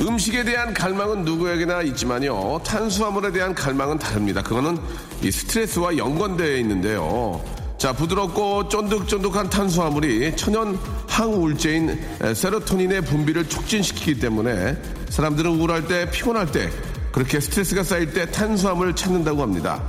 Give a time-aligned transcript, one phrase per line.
[0.00, 2.60] 음식에 대한 갈망은 누구에게나 있지만요.
[2.64, 4.42] 탄수화물에 대한 갈망은 다릅니다.
[4.42, 4.78] 그거는
[5.22, 7.42] 이 스트레스와 연관되어 있는데요.
[7.78, 12.00] 자 부드럽고 쫀득쫀득한 탄수화물이 천연 항우울제인
[12.34, 14.76] 세로토닌의 분비를 촉진시키기 때문에
[15.10, 16.70] 사람들은 우울할 때 피곤할 때
[17.12, 19.82] 그렇게 스트레스가 쌓일 때 탄수화물을 찾는다고 합니다.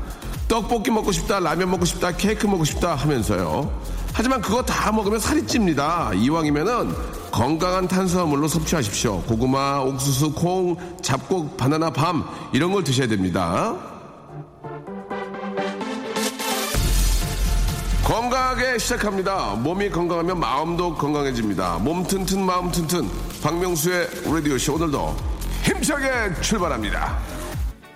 [0.47, 5.47] 떡볶이 먹고 싶다 라면 먹고 싶다 케이크 먹고 싶다 하면서요 하지만 그거 다 먹으면 살이
[5.47, 6.93] 찝니다 이왕이면은
[7.31, 13.77] 건강한 탄수화물로 섭취하십시오 고구마 옥수수 콩 잡곡 바나나 밤 이런 걸 드셔야 됩니다
[18.03, 19.53] 건강하게 시작합니다.
[19.53, 21.77] 몸이 건강하면 마음도 건강해집니다.
[21.77, 23.07] 몸 튼튼 마음 튼튼
[23.43, 25.15] 박명수의 라디오쇼 오늘도
[25.61, 27.19] 힘차게 출발합니다.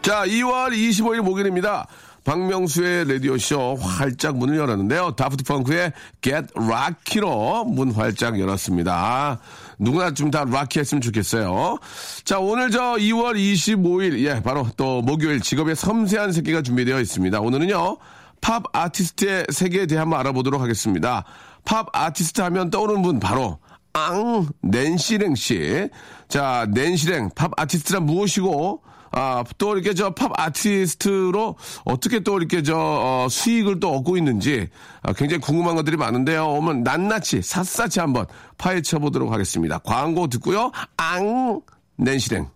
[0.03, 1.88] 자 2월 25일 목요일입니다.
[2.23, 5.11] 박명수의 라디오쇼 활짝 문을 열었는데요.
[5.16, 9.39] 다프트 펑크의 Get Lucky로 문 활짝 열었습니다.
[9.79, 11.77] 누구나 좀 다 lucky 했으면 좋겠어요.
[12.23, 17.39] 자, 오늘 저 2월 25일, 예, 바로 또 목요일 직업의 섬세한 세계가 준비되어 있습니다.
[17.39, 17.97] 오늘은요,
[18.41, 21.23] 팝 아티스트의 세계에 대해 한번 알아보도록 하겠습니다.
[21.66, 23.59] 팝 아티스트 하면 떠오르는 분 바로
[23.94, 25.88] 앙 낸시랭 씨.
[26.29, 28.81] 자, 낸시랭 팝 아티스트란 무엇이고
[29.16, 34.68] 아, 또 이렇게 저 팝 아티스트로 어떻게 또 이렇게 저 어, 수익을 또 얻고 있는지
[35.01, 36.47] 아, 굉장히 궁금한 것들이 많은데요.
[36.50, 38.25] 오면 낱낱이 샅샅이 한번
[38.57, 39.78] 파헤쳐 보도록 하겠습니다.
[39.79, 40.72] 광고 듣고요.
[40.97, 41.62] 앙
[41.97, 42.50] 낸시랭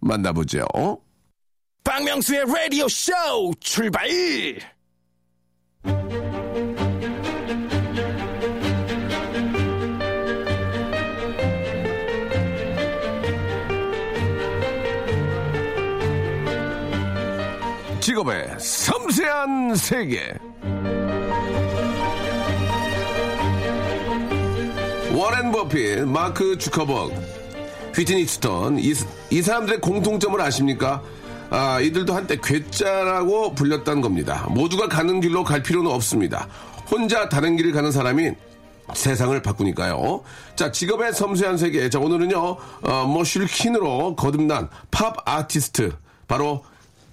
[0.00, 0.64] 만나보죠.
[1.82, 3.12] 박명수의 라디오 쇼
[3.60, 4.08] 출발.
[18.04, 20.34] 직업의 섬세한 세계.
[25.14, 27.14] 워렌 버핏, 마크 주커버그,
[27.94, 28.92] 휘트니 스턴 이,
[29.30, 31.02] 이 사람들의 공통점을 아십니까?
[31.48, 34.48] 아, 이들도 한때 괴짜라고 불렸다는 겁니다.
[34.50, 36.46] 모두가 가는 길로 갈 필요는 없습니다.
[36.90, 38.32] 혼자 다른 길을 가는 사람이
[38.92, 40.22] 세상을 바꾸니까요.
[40.56, 41.88] 자, 직업의 섬세한 세계.
[41.88, 45.96] 자, 오늘은요, 어, 머슬퀸으로 거듭난 팝 아티스트.
[46.28, 46.64] 바로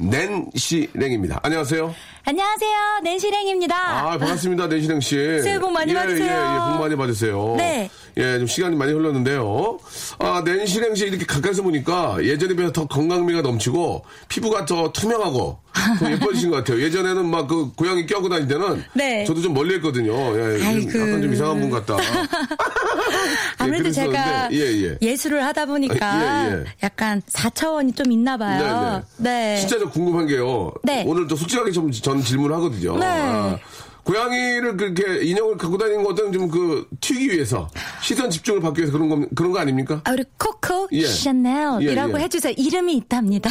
[0.01, 1.39] 낸시랭입니다.
[1.43, 1.93] 안녕하세요.
[2.23, 3.75] 안녕하세요 낸시랭입니다.
[3.75, 4.67] 아, 반갑습니다.
[4.67, 5.15] 낸시랭 씨.
[5.41, 6.25] 새해 복 많이 예, 받으세요.
[6.27, 7.55] 예, 예, 복 많이 받으세요.
[7.57, 7.89] 네.
[8.17, 9.79] 예, 좀 시간이 많이 흘렀는데요.
[10.19, 15.57] 아, 낸시랭 씨 이렇게 가까이서 보니까 예전에 비해서 더 건강미가 넘치고 피부가 더 투명하고
[15.99, 16.81] 더 예뻐지신 것 같아요.
[16.81, 19.25] 예전에는 막 그 고양이 껴고 다닐 때는 네.
[19.25, 20.13] 저도 좀 멀리 했거든요.
[20.37, 20.89] 예, 좀 아이고.
[20.99, 21.97] 약간 좀 이상한 분 같다.
[23.57, 24.97] 아무래도 예, 제가 예, 예.
[25.01, 26.63] 예술을 하다 보니까 예, 예.
[26.83, 29.03] 약간 4차원이 좀 있나 봐요.
[29.17, 29.57] 네.
[29.59, 30.71] 진짜 저 궁금한 게요.
[30.83, 31.03] 네.
[31.07, 32.97] 오늘 또 솔직하게 좀전 질문을 하거든요.
[32.97, 33.05] 네.
[33.05, 33.57] 아,
[34.03, 37.69] 고양이를 그렇게 인형을 갖고 다니는 것은 좀그 튀기 위해서
[38.01, 40.01] 시선 집중을 받기 위해서 그런 거 그런 거 아닙니까?
[40.03, 41.05] 아, 우리 코코 예.
[41.05, 42.23] 샤넬이라고 예, 예.
[42.23, 42.53] 해주세요.
[42.57, 43.49] 이름이 있답니다.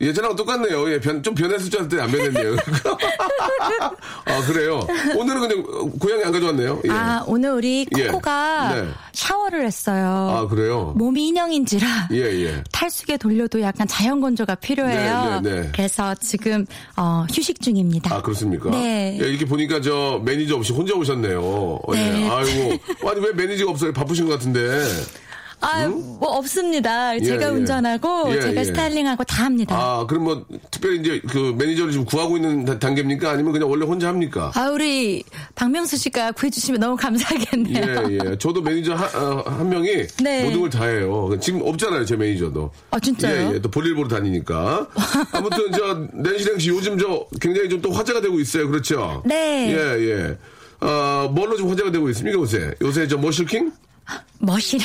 [0.00, 0.90] 예전하고 똑같네요.
[0.92, 2.56] 예, 변, 좀 변했을 줄 알았더니 안 변했네요.
[4.26, 4.86] 아, 그래요.
[5.16, 6.82] 오늘은 그냥 고양이 안 가져왔네요.
[6.86, 6.90] 예.
[6.90, 8.06] 아, 오늘 우리 예.
[8.06, 8.88] 코코가 네.
[9.12, 10.06] 샤워를 했어요.
[10.36, 10.92] 아, 그래요?
[10.96, 12.64] 몸이 인형인지라 예, 예.
[12.72, 15.40] 탈수기 돌려도 약간 자연 건조가 필요해요.
[15.42, 15.72] 네, 네, 네.
[15.74, 16.66] 그래서 지금
[16.96, 18.14] 어, 휴식 중입니다.
[18.14, 18.70] 아, 그렇습니까?
[18.70, 19.18] 네.
[19.20, 21.40] 예, 이렇게 보니까 저 매니저 없이 혼자 오셨네요.
[21.42, 21.96] 어, 예.
[21.96, 22.28] 네.
[22.28, 22.78] 아이고.
[23.08, 23.92] 아니, 왜 매니저가 없어요?
[23.92, 24.60] 바쁘신 것 같은데.
[25.60, 27.18] 아, 뭐 없습니다.
[27.18, 27.50] 제가 예.
[27.50, 28.64] 운전하고 예, 제가 예.
[28.64, 29.74] 스타일링하고 다 합니다.
[29.76, 33.30] 아, 그럼 뭐, 특별히 이제 그 매니저를 지금 구하고 있는 다- 단계입니까?
[33.30, 34.52] 아니면 그냥 원래 혼자 합니까?
[34.54, 35.24] 아, 우리
[35.56, 38.10] 박명수 씨가 구해주시면 너무 감사하겠네요.
[38.10, 38.38] 예, 예.
[38.38, 40.44] 저도 매니저 한, 어, 한 명이 네.
[40.44, 41.30] 모든 걸 다 해요.
[41.40, 42.70] 지금 없잖아요, 제 매니저도.
[42.90, 43.50] 아, 진짜요?
[43.50, 43.58] 예, 예.
[43.60, 44.86] 또 볼일 보러 다니니까.
[45.32, 48.68] 아무튼 저, 낸시랭 씨 요즘 저 굉장히 좀 또 화제가 되고 있어요.
[48.68, 49.22] 그렇죠?
[49.24, 49.72] 네.
[49.72, 49.76] 예,
[50.10, 50.38] 예.
[50.84, 52.74] 어, 뭘로 좀 화제가 되고 있습니까, 요새?
[52.82, 53.70] 요새 저 muscle king?
[54.40, 54.84] 멋이라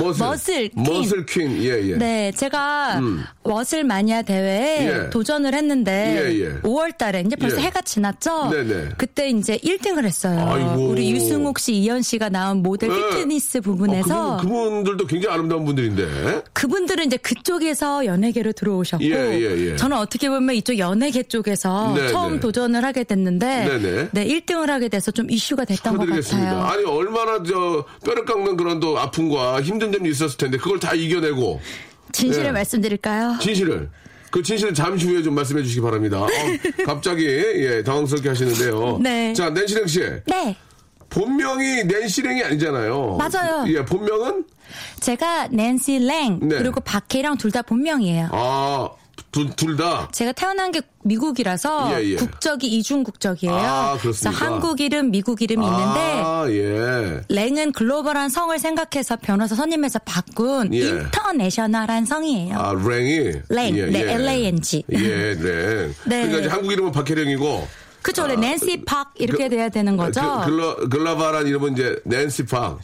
[0.00, 0.24] muscle.
[0.24, 0.82] muscle queen.
[0.82, 1.96] 머슬 queen, 예, 예.
[1.96, 3.00] 네, 제가
[3.42, 5.10] 머슬 마니아 대회에 예.
[5.10, 6.60] 도전을 했는데 예, 예.
[6.62, 7.62] 5월 달에 이제 벌써 예.
[7.62, 8.50] 해가 지났죠.
[8.50, 8.88] 네 네.
[8.96, 10.48] 그때 이제 1등을 했어요.
[10.48, 10.88] 아이고.
[10.88, 12.94] 우리 유승옥 씨, 이현 씨가 나온 모델 예.
[12.94, 16.42] 피트니스 어, 부분에서 그분, 그분 들도 굉장히 아름다운 분들인데.
[16.52, 19.76] 그분들은 이제 그쪽에서 연예계로 들어오셨고 예, 예, 예.
[19.76, 22.40] 저는 어떻게 보면 이쪽 연예계 쪽에서 네, 처음 네.
[22.40, 24.26] 도전을 하게 됐는데 네, 네.
[24.26, 26.04] 1등을 하게 돼서 좀 이슈가 됐던 것.
[26.08, 26.62] 같아요.
[26.62, 31.60] 아니, 얼마나 저, 뼈를 깎는 그런 또 아픔과 힘든 점이 있었을 텐데, 그걸 다 이겨내고,
[32.12, 32.50] 진실을 예.
[32.52, 33.38] 말씀드릴까요?
[33.40, 33.90] 진실을.
[34.30, 36.22] 그 진실을 잠시 후에 좀 말씀해 주시기 바랍니다.
[36.22, 36.26] 어,
[36.86, 38.98] 갑자기, 예, 당황스럽게 하시는데요.
[39.00, 39.32] 네.
[39.32, 40.00] 자, 낸시랭 씨.
[40.26, 40.56] 네.
[41.10, 43.16] 본명이 낸시랭이 아니잖아요.
[43.18, 43.64] 맞아요.
[43.68, 44.44] 예, 본명은?
[44.98, 46.56] 제가 낸시 랭 네.
[46.58, 48.30] 그리고 박혜랑 둘 다 본명이에요.
[48.32, 48.88] 아,
[49.30, 50.08] 둘, 둘 다.
[50.12, 52.16] 제가 태어난 게 미국이라서 예, 예.
[52.16, 53.54] 국적이 이중 국적이에요.
[53.54, 53.98] 아?
[54.00, 57.20] 그래서 한국 이름, 미국 이름이 있는데 아, 예.
[57.28, 60.88] 랭은 글로벌한 성을 생각해서 변호사 선임해서 바꾼 예.
[60.88, 62.56] 인터내셔널한 성이에요.
[62.56, 63.32] 아, 랭이.
[63.48, 64.84] 랭, 네, LANG.
[64.92, 65.94] 예, 랭.
[66.06, 66.22] 네.
[66.22, 67.68] 그러니까 이제 한국 이름은 박혜령이고.
[68.02, 70.20] 그쵸, 네, 낸시 팍 이렇게 돼야 되는 거죠.
[70.44, 72.78] 그, 글러, 글라바란 이름은 이제 낸시 팍.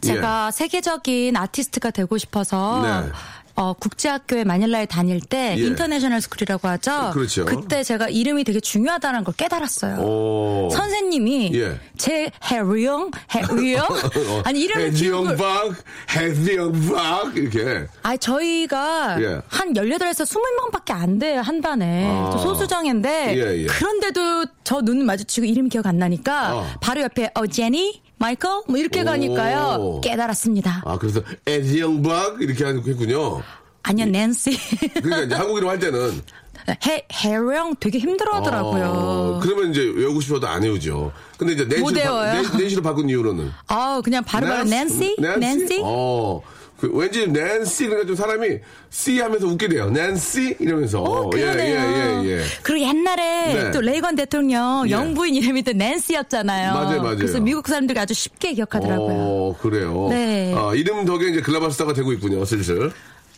[0.00, 3.12] 제가 세계적인 아티스트가 되고 싶어서 네.
[3.54, 5.62] 어, 국제학교에 마닐라에 다닐 때 예.
[5.62, 7.10] 인터내셔널 스쿨이라고 하죠.
[7.12, 7.44] 그렇죠.
[7.68, 9.96] 때 제가 이름이 되게 중요하다는 걸 깨달았어요.
[10.00, 10.68] 오.
[10.72, 11.78] 선생님이 예.
[11.96, 13.86] 제 해리영, 해리영
[14.44, 15.74] 아니 이름을 해지영 기억을 박,
[16.14, 17.86] 해지영 박, 이렇게.
[18.02, 19.40] 아 저희가 예.
[19.48, 22.06] 한 18에서 20명밖에 안 돼요, 한 반에.
[22.06, 22.30] 아.
[22.32, 23.66] 또 소수정인데 예, 예.
[23.66, 26.76] 그런데도 저 눈 마주치고 이름 기억 안 나니까 아.
[26.80, 29.04] 바로 옆에 어 제니, 마이클 뭐 이렇게 오.
[29.04, 30.00] 가니까요.
[30.00, 30.82] 깨달았습니다.
[30.86, 33.42] 아, 그래서 해지영 박, 이렇게 하고 했군요.
[33.82, 34.56] 아니요, 낸시.
[34.94, 36.22] 그러니까 이제 한국 이름 할 때는.
[36.86, 38.84] 해, 해령 되게 힘들어 하더라고요.
[38.84, 41.10] 어, 그러면 이제 외우고 싶어도 안 외우죠.
[41.36, 42.32] 근데 이제 못 낸시로, 바.
[42.34, 43.50] 낸- 낸시로 바꾼 이유로는.
[43.66, 45.16] 아 그냥 바로바로 낸시?
[45.18, 45.80] 낸시?
[45.82, 46.40] 어.
[46.82, 48.58] 그 왠지 낸시 그러니까 좀 사람이
[48.90, 49.88] C 하면서 웃게 돼요.
[49.88, 51.00] 낸시 이러면서.
[51.00, 51.78] 어, 그러네요.
[51.78, 52.42] 예, 예, 예, 예.
[52.64, 53.70] 그리고 옛날에 네.
[53.70, 54.90] 또 레이건 대통령 예.
[54.90, 56.74] 영부인 이름이 또 낸시였잖아요.
[56.74, 57.16] 맞아요, 맞아요.
[57.18, 59.14] 그래서 미국 사람들이 아주 쉽게 기억하더라고요.
[59.16, 60.08] 어, 그래요.
[60.10, 60.52] 네.
[60.56, 62.90] 아, 이름 덕에 이제 글라바 스타가 되고 있군요, 슬슬.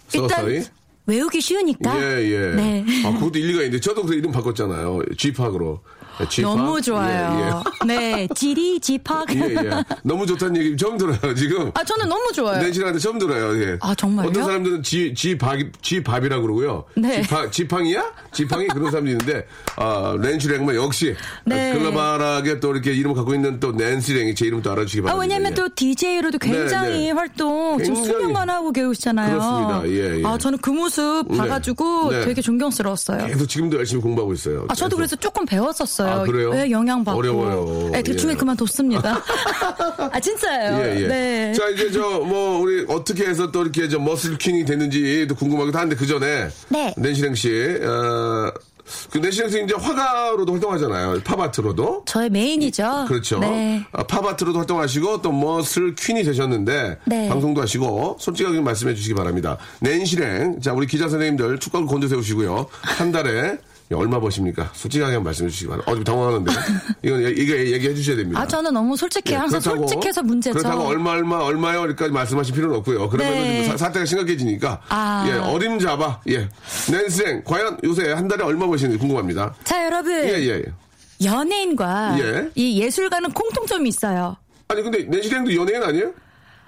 [0.08, 0.54] 서서히.
[0.54, 0.72] 일단
[1.04, 2.00] 외우기 쉬우니까.
[2.00, 2.38] 예, 예.
[2.56, 2.84] 네.
[3.04, 5.00] 아, 그것도 일리가 있는데, 저도 그 이름 바꿨잖아요.
[5.18, 5.82] G팍으로.
[6.28, 6.42] G팍?
[6.56, 7.62] 너무 예, 좋아요.
[7.86, 9.34] 네, 지리 지팍.
[9.34, 9.54] 예, 예.
[9.54, 9.84] 예.
[10.02, 11.70] 너무 좋다는 얘기 처음 들어요, 지금.
[11.74, 12.62] 아 저는 너무 좋아요.
[12.62, 13.60] 낸시한테 처음 들어요.
[13.62, 13.78] 예.
[13.80, 14.28] 아, 정말요?
[14.28, 16.84] 어떤 사람들은 지, 지밥, 지밥이라고 그러고요.
[16.94, 17.22] 네.
[17.22, 18.12] 지파, 지팡이야?
[18.32, 18.66] 지팡이?
[18.68, 19.46] 그런 사람도 있는데,
[19.76, 21.14] 아, 낸시랭만 역시.
[21.44, 21.72] 네.
[21.72, 25.20] 아, 글로벌하게 또 이렇게 이름을 갖고 있는 또 낸시랭이 제 이름 또 알아주시기 아, 바랍니다.
[25.20, 25.54] 왜냐면 예.
[25.54, 27.10] 또 DJ로도 굉장히 네, 네.
[27.10, 28.18] 활동 지금 굉장히.
[28.18, 29.30] 수년간 하고 계시잖아요.
[29.38, 29.82] 그렇습니다.
[29.88, 30.24] 예, 예.
[30.26, 31.36] 아, 저는 그 모습 네.
[31.38, 32.24] 봐가지고 네.
[32.24, 33.26] 되게 존경스러웠어요.
[33.26, 34.66] 계속 지금도 열심히 공부하고 있어요.
[34.68, 34.96] 아, 저도.
[34.96, 36.03] 그래서 조금 배웠었어요.
[36.06, 36.52] 아, 그래요?
[36.52, 37.18] 네, 영향받고.
[37.18, 37.90] 어려워요.
[37.92, 38.36] 네, 대충에 예.
[38.36, 39.22] 그만뒀습니다.
[40.12, 40.78] 아, 진짜예요.
[40.78, 41.08] 예, 예.
[41.08, 41.52] 네.
[41.52, 45.96] 자, 이제 저, 뭐, 우리 어떻게 해서 또 이렇게 저 머슬킹이 됐는지 또 궁금하기도 한데
[45.96, 46.48] 그 전에.
[46.68, 46.94] 네.
[46.96, 47.50] 낸시랭 씨,
[47.82, 48.52] 어,
[49.10, 51.20] 그 낸시랭 씨 이제 화가로도 활동하잖아요.
[51.24, 52.04] 팝아트로도.
[52.06, 53.06] 저의 메인이죠.
[53.08, 53.38] 그렇죠.
[53.38, 53.84] 네.
[53.92, 57.28] 아, 팝아트로도 활동하시고 또 머슬 퀸이 되셨는데 네.
[57.28, 59.56] 방송도 하시고 솔직하게 말씀해 주시기 바랍니다.
[59.80, 62.66] 낸 실행 자 우리 기자 선생님들 축가를 곤두 세우시고요.
[62.82, 63.58] 한 달에
[63.92, 64.70] 얼마 버십니까?
[64.72, 65.92] 솔직하게 말씀해 주시기 바랍니다.
[65.92, 66.52] 어, 좀 당황하는데
[67.02, 68.40] 이건 얘- 이거 얘기해 주셔야 됩니다.
[68.40, 69.36] 아, 저는 너무 솔직해요.
[69.36, 70.58] 예, 항상 그렇다고- 솔직해서 문제죠.
[70.58, 71.82] 그렇다고 얼마 얼마 얼마요?
[71.82, 73.08] 여기까지 말씀하실 필요는 없고요.
[73.10, 73.64] 그러면 네.
[73.66, 75.24] 사, 사태가 심각해지니까 아.
[75.28, 76.48] 예, 어림잡아 예
[76.90, 79.54] 낸스랭 과연 요새 한 달에 얼마 버시는지 궁금합니다.
[79.64, 80.12] 자, 여러분.
[80.12, 80.62] 예 예.
[80.64, 80.64] 예.
[81.24, 82.50] 연예인과 예.
[82.54, 84.36] 이 예술가는 공통점이 있어요.
[84.68, 86.12] 아니 근데 낸시랭도 연예인 아니에요?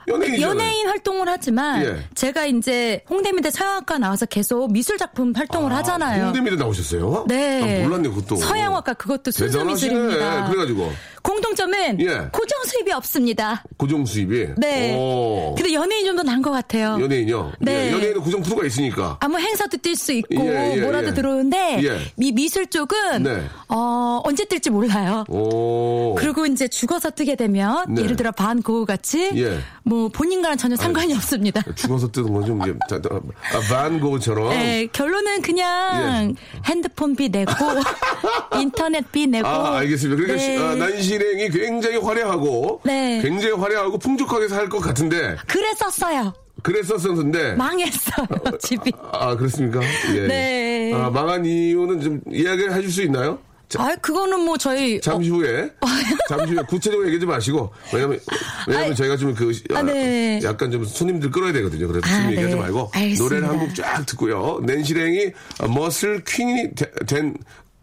[0.08, 0.50] 연예인이잖아요.
[0.50, 1.96] 연예인 활동을 하지만 예.
[2.14, 6.26] 제가 이제 홍대미대 서양학과 나와서 계속 미술 작품 활동을 하잖아요.
[6.26, 7.25] 홍대미대 나오셨어요?
[7.28, 7.82] 네.
[7.82, 8.36] 나 몰랐네, 그것도.
[8.36, 9.64] 서양학과 그것도 순수.
[9.64, 10.46] 미술입니다.
[10.48, 10.92] 그래가지고.
[11.30, 12.06] 공통점은 예.
[12.33, 13.64] 고정 수입이 없습니다.
[13.76, 14.50] 고정 수입이.
[14.59, 14.95] 네.
[14.97, 15.54] 오.
[15.56, 16.99] 근데 연예인 좀더 나은 것 같아요.
[17.00, 17.52] 연예인요?
[17.59, 17.88] 네.
[17.88, 19.16] 예, 연예인은 고정 프로가 있으니까.
[19.21, 21.14] 아무 행사도 뛸 수 있고 예, 예, 뭐라도 예.
[21.14, 21.99] 들어오는데 예.
[22.25, 23.42] 이 미술 쪽은 네.
[23.68, 25.25] 어, 언제 뜰지 몰라요.
[25.28, 26.14] 오.
[26.16, 28.02] 그리고 이제 죽어서 뜨게 되면 네.
[28.04, 29.59] 예를 들어 반 고우 같이 예.
[29.83, 31.61] 뭐 본인과는 전혀 상관이 없습니다.
[31.75, 34.50] 죽어서 뜨는 건 좀, 이제, 자, 자, 아, 반고처럼.
[34.50, 37.52] 네, 결론은 그냥 핸드폰비 내고
[38.61, 39.50] 인터넷비 내고 예.
[39.52, 40.23] 아, 알겠습니다.
[40.23, 40.56] 그러니까 네.
[40.56, 42.80] 시- 아, 난 실행이 굉장히 화려하고.
[42.85, 43.20] 네.
[43.23, 45.37] 굉장히 화려하고 풍족하게 살 것 같은데.
[45.46, 46.32] 그랬었어요.
[46.62, 47.54] 그랬었었는데.
[47.54, 48.26] 망했어요
[48.61, 48.92] 집이.
[49.12, 49.80] 아, 그렇습니까?
[50.14, 50.26] 예.
[50.26, 50.92] 네.
[50.94, 53.38] 아, 망한 이유는 좀 이야기를 해줄 수 있나요?
[53.68, 55.68] 자, 아, 그거는 뭐 저희 잠시 후에
[56.28, 58.20] 잠시 후에 구체적으로 얘기하지 마시고 왜냐면
[58.68, 60.40] 왜냐면 아이, 저희가 좀그 아, 네.
[60.44, 61.88] 약간 좀 손님들 끌어야 되거든요.
[61.88, 62.61] 그래서 아, 지금 얘기하지 네.
[62.61, 63.23] 말고 알겠습니다.
[63.25, 64.61] 노래를 한 곡 쫙 듣고요.
[64.62, 65.32] 낸실행이
[65.75, 67.35] 머슬 퀸이 되- 된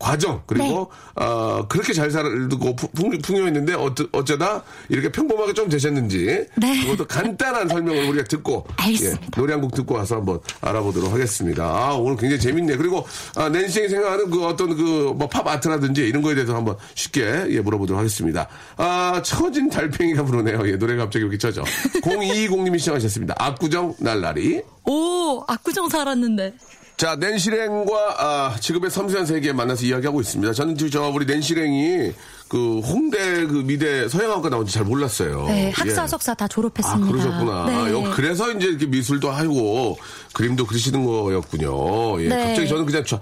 [0.03, 6.45] 과정 그리고 어, 그렇게 잘 살고 풍, 풍요했는데 어쩌, 어쩌 다 이렇게 평범하게 좀 되셨는지
[6.57, 6.81] 네.
[6.81, 9.21] 그것도 간단한 설명을 우리가 듣고 알겠습니다.
[9.23, 11.63] 예, 노래 한 곡 듣고 와서 한번 알아보도록 하겠습니다.
[11.63, 12.75] 아, 오늘 굉장히 재밌네.
[12.75, 17.45] 그리고 아, 낸시이 생각하는 그 어떤 그 뭐 팝 아트라든지 이런 거에 대해서 한번 쉽게
[17.49, 18.47] 예, 물어보도록 하겠습니다.
[18.75, 20.67] 아, 처진 달팽이가 부르네요.
[20.67, 21.63] 예, 노래가 갑자기 여기 쳐져.
[22.01, 23.35] 0220님이 시청하셨습니다.
[23.37, 24.61] 압구정 날라리.
[24.85, 26.53] 오, 압구정 살았는데.
[26.95, 30.53] 자, 낸시랭과 아, 지금의 섬세한 세계 만나서 이야기하고 있습니다.
[30.53, 32.13] 저는 저 우리 낸시랭이
[32.53, 35.45] 그 홍대 그 미대 서양학과 나온지 잘 몰랐어요.
[35.47, 35.71] 네, 예.
[35.71, 37.11] 학사, 석사 다 아, 졸업했습니다.
[37.11, 37.65] 그러셨구나.
[37.65, 37.75] 네.
[37.75, 39.97] 아, 여- 그래서 이제 이렇게 미술도 하고
[40.33, 42.21] 그림도 그리시는 거였군요.
[42.21, 42.27] 예.
[42.27, 42.45] 네.
[42.45, 43.19] 갑자기 저는 그냥 저-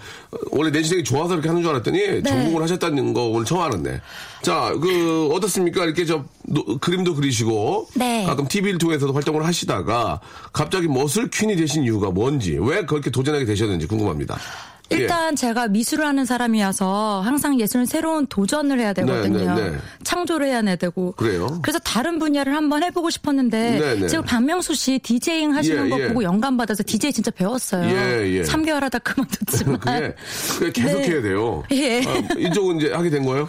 [0.52, 4.02] 원래 낸시랭이 좋아서 이렇게 하는 줄 알았더니 전공을 하셨다는 거 오늘 처음 알았네.
[4.42, 5.86] 자, 그 어떻습니까?
[5.86, 8.26] 이렇게 저 노- 그림도 그리시고 네.
[8.26, 10.20] 가끔 TV를 통해서도 활동을 하시다가
[10.52, 14.38] 갑자기 머슬 퀸이 되신 이유가 뭔지 왜 그렇게 도전하게 되셨는지 궁금합니다.
[14.92, 14.98] 예.
[14.98, 19.56] 일단 제가 미술을 하는 사람이어서 항상 예술은 새로운 도전을 해야 되거든요.
[19.56, 19.78] 네, 네.
[20.04, 21.14] 창조를 해야 되고.
[21.14, 21.60] 그래요?
[21.62, 24.08] 그래서 다른 분야를 한번 해보고 싶었는데 네, 네.
[24.08, 26.08] 지금 박명수 씨 디제잉 하시는 예, 거 예.
[26.08, 27.90] 보고 영감 받아서 디제이 진짜 배웠어요.
[27.90, 28.42] 예, 예.
[28.44, 30.16] 3개월 하다 그만뒀지만 그게,
[30.60, 31.10] 그게 계속 네.
[31.10, 31.64] 해야 돼요.
[31.72, 32.02] 예.
[32.06, 33.48] 아, 이쪽은 이제 하게 된 거예요?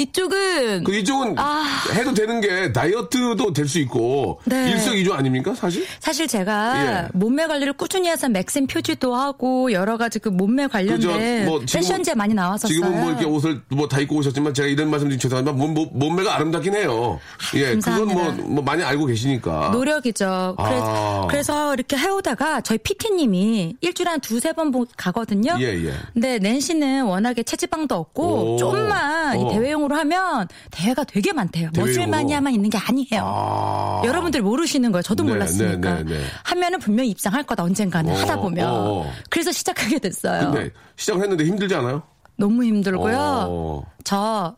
[0.00, 1.64] 이쪽은 그 이쪽은 아.
[1.94, 4.70] 해도 되는 게 다이어트도 될 수 있고 네.
[4.72, 5.86] 일석이조 아닙니까 사실?
[6.00, 7.08] 사실 제가 예.
[7.12, 12.14] 몸매 관리를 꾸준히 해서 맥심 표지도 하고 여러 가지 그 몸매 관련된 뭐 지금은- 패션제
[12.14, 12.74] 많이 나왔었어요.
[12.74, 15.88] 지금은 뭐 이렇게 옷을 뭐 다 입고 오셨지만 제가 이런 말씀 드리면 죄송하지만 몸, 몸,
[15.92, 17.20] 몸 매가 아름답긴 해요.
[17.54, 18.48] 예, 그건 뭐, 감사합니다.
[18.48, 19.70] 뭐 많이 알고 계시니까.
[19.72, 20.56] 노력이죠.
[20.58, 21.26] 그래서, 아.
[21.28, 25.56] 그래 서 이렇게 해오다가 저희 PT님이 일주일에 한 두세 번 보- 가거든요.
[25.60, 25.92] 예, 예.
[26.12, 28.56] 근데 낸시는 워낙에 체지방도 없고 오.
[28.58, 29.50] 좀만 이 어.
[29.52, 31.70] 대회용으로 하면 대회가 되게 많대요.
[31.76, 33.22] 머슬마니아만 있는 게 아니에요.
[33.22, 34.02] 아.
[34.04, 35.02] 여러분들 모르시는 거예요.
[35.02, 35.94] 저도 네, 몰랐으니까.
[35.96, 36.24] 네, 네, 네.
[36.44, 38.66] 하면은 분명히 입상할 거다 언젠가는 어, 하다 보면.
[38.68, 38.72] 어,
[39.06, 39.12] 어.
[39.28, 40.50] 그래서 시작하게 됐어요.
[40.52, 42.02] 근데 시작을 했는데 힘들지 않아요?
[42.36, 43.16] 너무 힘들고요.
[43.48, 43.84] 어.
[44.04, 44.56] 저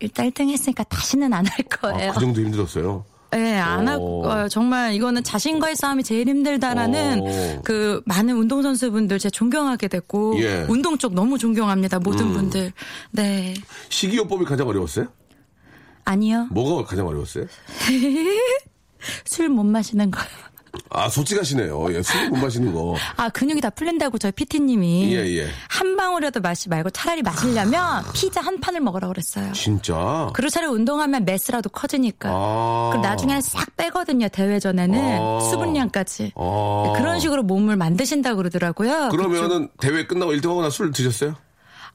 [0.00, 2.10] 일단 1등 했으니까 다시는 안 할 거예요.
[2.10, 3.04] 아, 그 정도 힘들었어요.
[3.34, 4.48] 네, 안할 어.
[4.48, 7.60] 정말 이거는 자신과의 싸움이 제일 힘들다라는 어.
[7.64, 10.62] 그 많은 운동 선수분들 제가 존경하게 됐고 예.
[10.62, 10.66] 음.
[10.70, 11.98] 운동 쪽 너무 존경합니다.
[11.98, 12.72] 모든 분들.
[13.10, 13.54] 네.
[13.88, 15.06] 식이요법이 가장 어려웠어요?
[16.04, 16.46] 아니요.
[16.50, 17.46] 뭐가 가장 어려웠어요?
[19.24, 20.24] 술 못 마시는 거요.
[20.90, 21.92] 아, 솔직하시네요.
[21.94, 22.94] 예, 술못 마시는 거.
[23.16, 25.12] 아, 근육이 다 풀린다고 저희 PT님이.
[25.14, 25.48] 예, 예.
[25.68, 29.52] 한 방울이라도 마시 말고 차라리 마시려면 피자 한 판을 먹으라 그랬어요.
[29.52, 30.28] 진짜?
[30.34, 32.28] 그리고 차라리 운동하면 매스라도 커지니까.
[32.32, 32.90] 아.
[32.92, 35.18] 그럼 나중에 싹 빼거든요, 대회 전에는.
[35.20, 35.40] 아.
[35.50, 36.32] 수분량까지.
[36.36, 36.92] 아.
[36.96, 39.08] 그런 식으로 몸을 만드신다고 그러더라고요.
[39.10, 41.34] 그러면은 대회 끝나고 1등하고 나 술 드셨어요?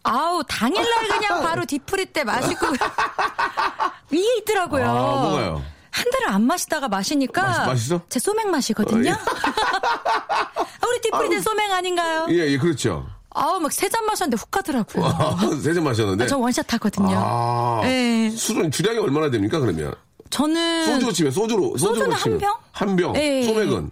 [0.03, 2.67] 아우 당일날 그냥 바로 뒤풀이 때 마시고
[4.11, 4.85] 위에 있더라고요.
[4.85, 5.61] 아, 뭐가요?
[5.91, 8.01] 한 달을 안 마시다가 마시니까 맛- 맛있어?
[8.09, 9.11] 제 소맥 맛이거든요.
[9.11, 9.17] 아,
[10.87, 12.27] 우리 뒤풀이 때 소맥 아닌가요?
[12.29, 13.05] 예, 예, 그렇죠.
[13.31, 15.37] 아우 막 세 잔 마셨는데 훅 가더라고요.
[15.61, 16.27] 세잔 마셨는데.
[16.27, 17.15] 저 원샷 하거든요.
[17.15, 18.29] 아, 네.
[18.31, 19.93] 술은 주량이 얼마나 됩니까, 그러면?
[20.29, 21.77] 저는 소주로 치면, 소주로.
[21.77, 22.37] 소주로 소주는 한 치면.
[22.39, 22.55] 병?
[22.71, 23.15] 한 병.
[23.15, 23.43] 예.
[23.43, 23.91] 소맥은?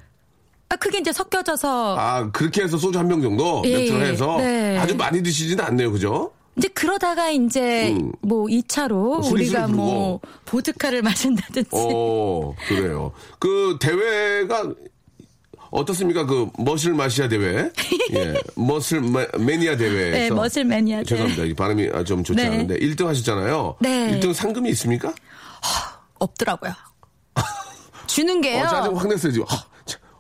[0.70, 3.62] 아, 그게 이제 섞여져서 아, 그렇게 해서 소주 한 병 정도?
[3.66, 4.38] 예, 맥주를 해서?
[4.38, 4.77] 네.
[4.77, 6.32] 아주 많이 드시지는 않네요, 그죠?
[6.57, 8.11] 이제 그러다가 이제 음.
[8.21, 13.11] 뭐 2차로 술이 우리가 뭐 보드카를 마신다든지 어, 그래요.
[13.39, 14.73] 그 대회가
[15.69, 16.25] 어떻습니까?
[16.25, 17.69] 그 머슬 마시아 대회,
[18.13, 21.03] 예, 머슬 마- 매니아 대회에서 네, 머슬 매니아 대회.
[21.03, 21.43] 죄송합니다.
[21.43, 22.47] 이 발음이 아, 좀 좋지 네.
[22.47, 23.75] 않은데 1등 하셨잖아요.
[23.81, 24.19] 네.
[24.19, 25.13] 1등 상금이 있습니까?
[26.19, 26.71] 없더라고요.
[28.07, 28.63] 주는 게요.
[28.63, 29.45] 어, 짜증 확 냈어요 지금.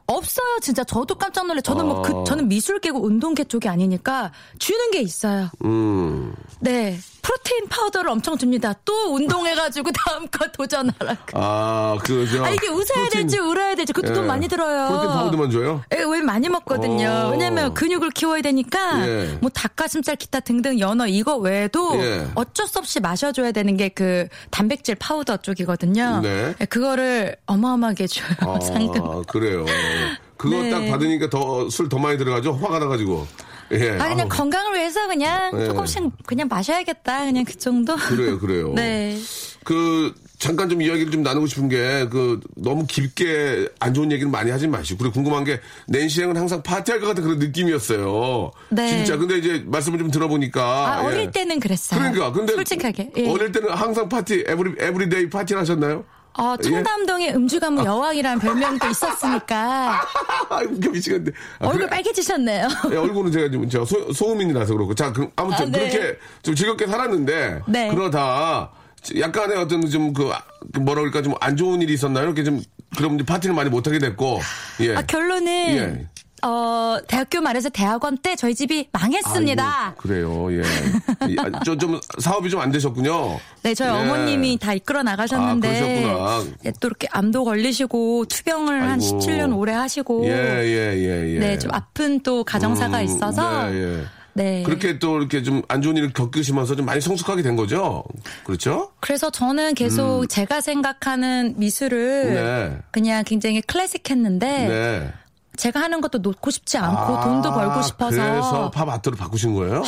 [0.07, 0.83] 없어요, 진짜.
[0.83, 1.61] 저도 깜짝 놀래.
[1.61, 2.01] 저는 뭐 아.
[2.01, 5.49] 그, 저는 미술계고 운동계 쪽이 아니니까 주는 게 있어요.
[5.65, 6.97] 음, 네.
[7.21, 8.73] protein powder를 엄청 줍니다.
[8.85, 11.23] 또 운동해가지고 다음 거 도전하라고.
[11.33, 12.41] 아, 그, 저.
[12.45, 14.15] 아, 이게 웃어야 protein- 될지 울어야 될지 그것도 예.
[14.15, 14.87] 돈 많이 들어요.
[14.87, 15.83] protein powder만 줘요?
[15.93, 17.09] 예, 왜 많이 먹거든요.
[17.25, 17.29] 어.
[17.31, 19.37] 왜냐면 근육을 키워야 되니까 예.
[19.41, 22.25] 뭐 닭가슴살 기타 등등 연어 이거 외에도 예.
[22.35, 26.19] 어쩔 수 없이 마셔줘야 되는 게 그 단백질 파우더 쪽이거든요.
[26.21, 26.53] 네.
[26.61, 28.27] 예, 그거를 어마어마하게 줘요.
[28.41, 29.23] 아, 상금.
[29.23, 29.65] 그래요.
[30.37, 30.69] 그거 네.
[30.69, 32.53] 딱 받으니까 더, 술 더 많이 들어가죠?
[32.53, 33.27] 화가 나가지고.
[33.71, 33.91] 예.
[33.99, 35.65] 아 그냥 아우, 건강을 위해서 그냥 예.
[35.65, 37.95] 조금씩 그냥 마셔야겠다 그냥 그 정도.
[37.97, 38.71] 그래요, 그래요.
[38.75, 39.17] 네.
[39.65, 44.51] 그 잠깐 좀 이야기를 좀 나누고 싶은 게 그 너무 깊게 안 좋은 얘기를 많이
[44.51, 48.51] 하지 마시고 그리고 궁금한 게 낸시랭은 항상 파티할 것 같은 그런 느낌이었어요.
[48.69, 48.87] 네.
[48.87, 50.61] 진짜 근데 이제 말씀을 좀 들어보니까
[50.99, 51.07] 아, 예.
[51.07, 51.99] 어릴 때는 그랬어요.
[51.99, 53.11] 그러니까 근데 솔직하게.
[53.17, 53.29] 예.
[53.29, 56.05] 어릴 때는 항상 파티 every everyday party를 하셨나요?
[56.37, 56.69] 어, 예.
[56.69, 60.01] 청담동에 음주가무 여왕이라는 별명도 있었으니까
[60.49, 61.31] 아 웃겨 미치겠네.
[61.59, 62.67] 아, 얼굴 그래- 빨개지셨네요.
[62.91, 65.89] 예, 얼굴은 제가 좀 제가 소, 소음인이라서 그렇고 자 그, 아무튼 아, 네.
[65.89, 67.89] 그렇게 좀 즐겁게 살았는데 네.
[67.89, 68.71] 그러다
[69.19, 70.31] 약간의 어떤 좀 그
[70.79, 72.25] 뭐라 그럴까 좀 안 좋은 일이 있었나요?
[72.25, 72.61] 이렇게 좀
[72.97, 74.39] 그럼 이제 파티를 많이 못 하게 됐고
[74.81, 74.95] 예.
[74.95, 76.07] 아, 결론은 예.
[76.43, 79.85] 어, 대학교 말해서 대학원 때 저희 집이 망했습니다.
[79.87, 80.61] 아이고, 그래요, 예.
[81.39, 83.39] 아, 저, 좀, 사업이 좀 안 되셨군요.
[83.63, 83.91] 네, 저희 예.
[83.91, 86.57] 어머님이 다 이끌어 나가셨는데 아, 그러셨구나.
[86.63, 89.19] 네, 또 이렇게 암도 걸리시고 투병을 한 아이고.
[89.19, 91.39] 17년 오래 하시고 예, 예, 예, 예.
[91.39, 94.03] 네, 좀 아픈 또 가정사가 음, 있어서 네, 예.
[94.33, 94.63] 네.
[94.63, 98.03] 그렇게 또 이렇게 좀 안 좋은 일을 겪으시면서 좀 많이 성숙하게 된 거죠?
[98.43, 98.91] 그렇죠?
[98.99, 102.33] 그래서 저는 계속 제가 생각하는 미술을 음.
[102.33, 102.77] 네.
[102.91, 105.13] 그냥 굉장히 클래식했는데 네.
[105.57, 109.83] 제가 하는 것도 놓고 싶지 않고 돈도 벌고 싶어서 아, 그래서 팝 아트로 바꾸신 거예요?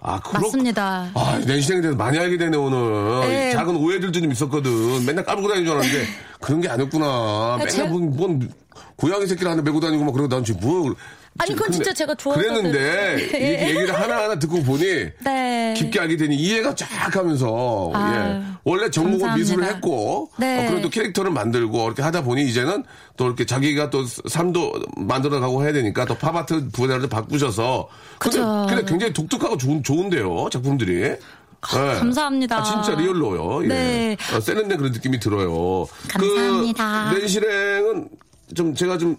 [0.00, 1.10] 아, 그렇 맞습니다.
[1.14, 3.20] 아, 내시생에 대해서 많이 알게 되네, 오늘.
[3.28, 3.52] 네.
[3.52, 5.04] 작은 오해들도 좀 있었거든.
[5.04, 6.06] 맨날 까불고 다니는 줄 알았는데,
[6.40, 7.56] 그런 게 아니었구나.
[7.58, 8.52] 맨날 제- 뭔, 뭔,
[8.94, 10.94] 고양이 새끼를 하나 메고 다니고 막 그러고 난 지금 뭐.
[11.38, 12.50] 아니, 그건 진짜 제가 좋아하거든.
[12.70, 14.84] 그랬는데, 이렇게 얘기를 하나하나 듣고 보니,
[15.24, 15.74] 네.
[15.76, 18.42] 깊게 알게 되니 이해가 쫙 하면서, 아유, 예.
[18.64, 19.36] 원래 전공은.
[19.36, 20.66] 미술을 했고, 네.
[20.66, 22.84] 어, 그래도 캐릭터를 만들고, 이렇게 하다 보니 이제는
[23.16, 27.88] 또 이렇게 자기가 또 삶도 만들어가고 해야 되니까 또 팝아트 분야를 바꾸셔서.
[28.18, 28.66] 근데, 그쵸.
[28.68, 31.02] 근데 굉장히 독특하고 좋은, 좋은데요, 작품들이.
[31.02, 31.18] 예.
[31.60, 32.58] 감사합니다.
[32.58, 33.64] 아, 진짜 리얼로요.
[33.64, 33.68] 예.
[33.68, 34.16] 네.
[34.34, 35.86] 어, 세련된 그런 느낌이 들어요.
[36.08, 37.10] 감사합니다.
[37.14, 38.08] 그, 내실행은
[38.54, 39.16] 좀 제가 좀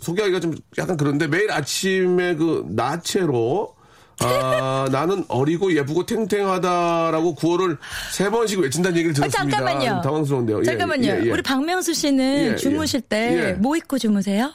[0.00, 3.74] 소개하기가 좀 약간 그런데 매일 아침에 그 나체로
[4.20, 7.78] 아, 나는 어리고 예쁘고 탱탱하다라고 구호를
[8.12, 9.56] 세 번씩 외친다는 얘기를 아, 들었습니다.
[9.58, 9.90] 잠깐만요.
[9.90, 10.60] 좀 당황스러운데요.
[10.60, 11.06] 예, 잠깐만요.
[11.06, 11.30] 예, 예.
[11.30, 13.08] 우리 박명수 씨는 예, 주무실 예.
[13.08, 13.52] 때 예.
[13.52, 14.52] 뭐 입고 주무세요?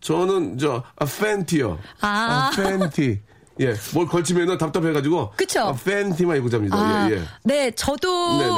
[0.00, 1.78] 저는 저 아, 팬티요.
[2.00, 2.50] 아.
[2.54, 3.20] 팬티.
[3.58, 5.32] 예, 뭘 걸치면은 답답해가지고.
[5.36, 5.60] 그쵸?
[5.60, 6.76] 아, 팬티만 입고 잡니다.
[6.76, 7.22] 아, 예, 예.
[7.42, 8.50] 네, 저도 네네.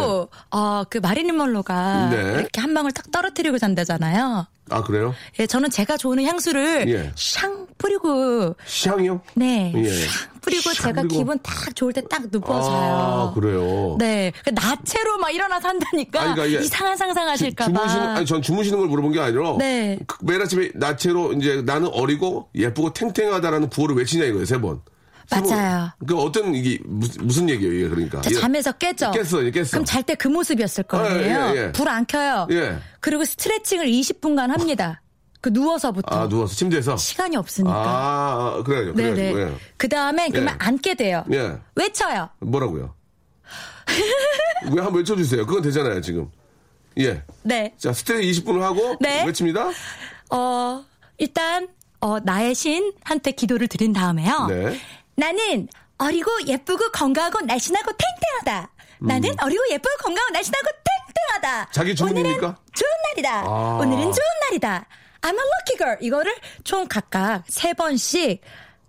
[0.51, 2.17] 어, 그 마리린 먼로가 네.
[2.41, 4.47] 이렇게 한 방울 딱 떨어뜨리고 잔다잖아요.
[4.71, 5.15] 아, 그래요?
[5.39, 7.13] 예, 저는 제가 좋아하는 향수를 예.
[7.17, 9.21] 샹 뿌리고 샹이요?
[9.35, 9.89] 네, 예.
[9.89, 11.19] 샹 뿌리고 샹 제가 뿌리고.
[11.19, 12.95] 기분 딱 좋을 때딱 눕어 자요.
[12.95, 13.97] 아, 그래요?
[13.99, 17.73] 네, 그 나체로 막 일어나서 한다니까 아니, 그러니까 이상한 상상하실까봐.
[17.73, 19.57] 주무시는, 아니, 전 주무시는 걸 물어본 게 아니라.
[19.59, 19.99] 네.
[20.07, 24.81] 그 매일 아침에 나체로 이제 나는 어리고 예쁘고 탱탱하다라는 구호를 외치냐 이거예요, 세 번.
[25.29, 25.51] 세 번.
[25.51, 25.91] 맞아요.
[26.07, 28.21] 그 어떤, 이게, 무슨, 무슨 얘기예요, 이게 그러니까.
[28.23, 28.35] 자, 예.
[28.35, 29.11] 잠에서 깨죠.
[29.13, 29.65] 깼어요, 깼어.
[29.71, 31.43] 그럼 잘 때 그 모습이었을 거예요.
[31.45, 31.73] 아, 예, 예.
[31.73, 32.47] 불안 켜요.
[32.51, 32.79] 예.
[33.01, 35.03] 그리고 스트레칭을 20분간 합니다.
[35.41, 36.09] 그 누워서부터.
[36.23, 36.97] 아, 누워서 침대에서.
[36.97, 37.73] 시간이 없으니까.
[37.77, 38.95] 아, 아, 그래요.
[38.95, 39.14] 그래요.
[39.14, 39.41] 네네.
[39.41, 39.55] 예.
[39.77, 40.64] 그 다음에 그러면 예.
[40.64, 41.25] 앉게 돼요.
[41.33, 41.59] 예.
[41.77, 42.31] 외쳐요.
[42.41, 42.95] 뭐라고요?
[44.73, 45.47] 왜 한번 외쳐 주세요.
[45.47, 46.29] 그건 되잖아요, 지금.
[46.99, 47.23] 예.
[47.43, 47.75] 네.
[47.79, 48.97] 자, 스테이 20분을 하고.
[49.01, 49.25] 네.
[49.25, 49.71] 외칩니다.
[50.31, 50.85] 어,
[51.19, 51.69] 일단,
[52.01, 54.47] 어, 나의 신한테 기도를 드린 다음에요.
[54.47, 54.77] 네.
[55.18, 58.70] 나는 어리고 예쁘고 건강하고 날씬하고 탱탱하다.
[59.00, 61.62] 나는 어리고 예쁘고 건강하고 날씬하고 탱탱하다.
[61.62, 61.66] 음.
[61.72, 61.94] 자기?
[62.00, 63.40] 오늘은 좋은 날이다.
[63.44, 63.78] 아.
[63.81, 64.87] 오늘은 좋은 날이다.
[65.22, 65.98] I'm a lucky girl.
[66.00, 68.40] 이거를 총 각각 세 번씩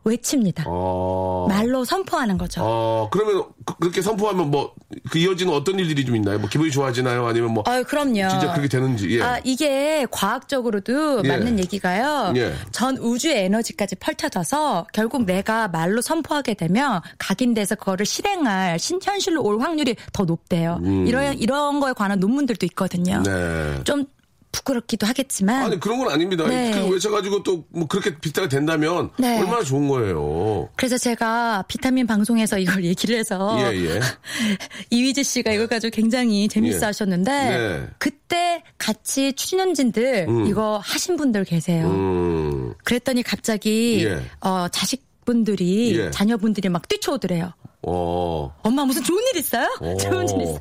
[0.03, 0.63] 외칩니다.
[0.67, 1.45] 어.
[1.49, 2.62] 말로 선포하는 거죠.
[2.63, 4.73] 어, 그러면 그, 렇게 선포하면 뭐,
[5.12, 6.39] 그 이어지는 어떤 일들이 좀 있나요?
[6.39, 7.27] 뭐 기분이 좋아지나요?
[7.27, 7.63] 아니면 뭐.
[7.67, 8.29] 아유, 그럼요.
[8.29, 9.21] 진짜 그렇게 되는지, 예.
[9.21, 11.27] 아, 이게 과학적으로도 예.
[11.27, 12.33] 맞는 얘기가요.
[12.38, 12.53] 예.
[12.71, 19.95] 전 우주의 에너지까지 펼쳐져서 결국 내가 말로 선포하게 되면 각인돼서 그거를 실행할 신현실로 올 확률이
[20.13, 20.79] 더 높대요.
[21.05, 23.17] 이런 이런 거에 관한 논문들도 있거든요.
[23.17, 23.23] 음.
[23.23, 23.83] 네.
[23.83, 24.05] 좀
[24.51, 26.47] 부끄럽기도 하겠지만 아니, 그런 건 아닙니다.
[26.47, 26.71] 네.
[26.71, 29.12] 그거 외쳐가지고 또 뭐 그렇게 비슷하게 된다면.
[29.17, 29.39] 네.
[29.39, 30.69] 얼마나 좋은 거예요.
[30.75, 33.99] 그래서 제가 비타민 방송에서 이걸 얘기를 해서 예, 예.
[34.89, 36.85] 이휘재 씨가 이걸 가지고 굉장히 재밌어 예.
[36.85, 37.88] 하셨는데 네.
[37.99, 41.88] 그때 같이 출연진들 이거 하신 분들 계세요.
[41.88, 42.73] 음.
[42.83, 44.21] 그랬더니 갑자기 예.
[44.41, 46.12] 어, 자식분들이 예.
[46.12, 47.53] 자녀분들이 막 뛰쳐오더래요.
[47.83, 48.53] 어.
[48.63, 49.67] 엄마 무슨 좋은 일 있어요?
[49.79, 49.95] 어.
[49.97, 50.59] 좋은 일 있어요?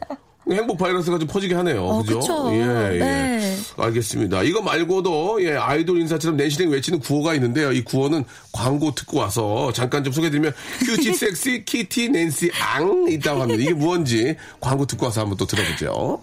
[0.50, 1.84] 행복 바이러스가 좀 퍼지게 하네요.
[1.84, 2.20] 어, 그죠?
[2.20, 2.50] 그쵸.
[2.52, 2.98] 예, 예.
[2.98, 3.37] 네.
[3.82, 4.42] 알겠습니다.
[4.42, 7.72] 이거 말고도, 예, 아이돌 인사처럼 내실행 외치는 구호가 있는데요.
[7.72, 10.52] 이 구호는 광고 듣고 와서 잠깐 좀 소개해드리면,
[10.84, 13.62] cutie, sexy, kitty, 낸시, 앙 있다고 합니다.
[13.62, 16.22] 이게 무언지 광고 듣고 와서 한번 또 들어보죠.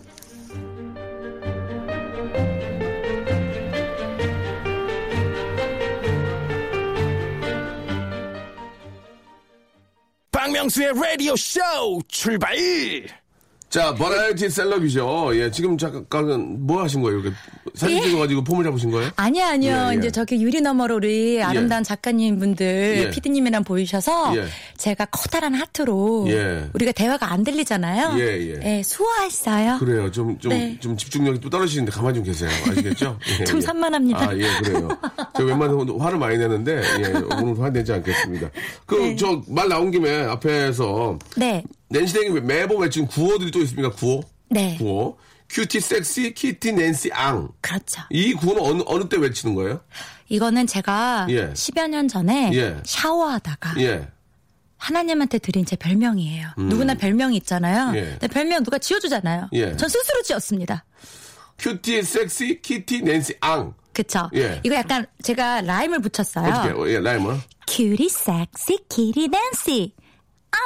[10.31, 11.59] 박명수의 라디오 쇼
[12.07, 12.55] 출발!
[13.69, 15.31] 자, 버라이어티 celeb이죠.
[15.33, 17.19] 예, 지금 잠깐 뭐 하신 거예요?
[17.19, 17.35] 이렇게
[17.73, 19.09] 사진 찍어가지고 폼을 잡으신 거예요?
[19.17, 19.71] 아니요, 아니요.
[19.89, 19.97] 예, 예.
[19.97, 23.09] 이제 저기 유리 너머로 우리 아름다운 작가님 분들, 예.
[23.09, 24.45] 피디님이랑 보이셔서 예.
[24.77, 26.69] 제가 커다란 하트로 예.
[26.73, 28.17] 우리가 대화가 안 들리잖아요.
[28.19, 28.81] 예, 예.
[28.83, 29.77] 수고했어요.
[29.79, 30.09] 그래요.
[30.09, 30.77] 좀, 좀, 네.
[30.79, 32.49] 좀 집중력이 또 떨어지시는데 가만히 좀 계세요.
[32.69, 33.19] 아시겠죠?
[33.41, 33.61] 예, 좀 예.
[33.61, 34.29] 산만합니다.
[34.29, 34.87] 아, 예, 그래요.
[35.35, 38.49] 저 웬만하면 화를 많이 내는데, 예, 오늘 화내지 않겠습니다.
[38.85, 41.61] 그, 저, 말 나온 김에 앞에서, 네.
[41.89, 43.89] 낸시댕이 매번 외치는 구호들이 또 있습니까?
[43.91, 44.23] 구호?
[44.49, 44.75] 네.
[44.77, 45.17] 구호.
[45.49, 47.49] cutie, sexy, kitty, 낸시, 앙.
[47.61, 48.01] 그렇죠.
[48.09, 49.81] 이 구호는 어느, 어느 때 외치는 거예요?
[50.27, 51.53] 이거는 제가 예.
[51.53, 52.77] 10여 년 전에 예.
[52.83, 54.07] 샤워하다가 예.
[54.77, 56.49] 하나님한테 드린 제 별명이에요.
[56.57, 57.95] 누구나 별명이 있잖아요.
[57.95, 58.01] 예.
[58.11, 59.49] 근데 별명 누가 지어주잖아요.
[59.53, 59.75] 예.
[59.77, 60.83] 전 스스로 지었습니다.
[61.59, 63.73] cutie, sexy, kitty, 낸시, 앙.
[63.93, 64.29] 그쵸.
[64.35, 64.59] 예.
[64.63, 66.51] 이거 약간 제가 rhyme을 붙였어요.
[66.51, 67.39] 어떻게, 어, 예, rhyme은?
[67.67, 69.93] cutie sexy kitty 낸시.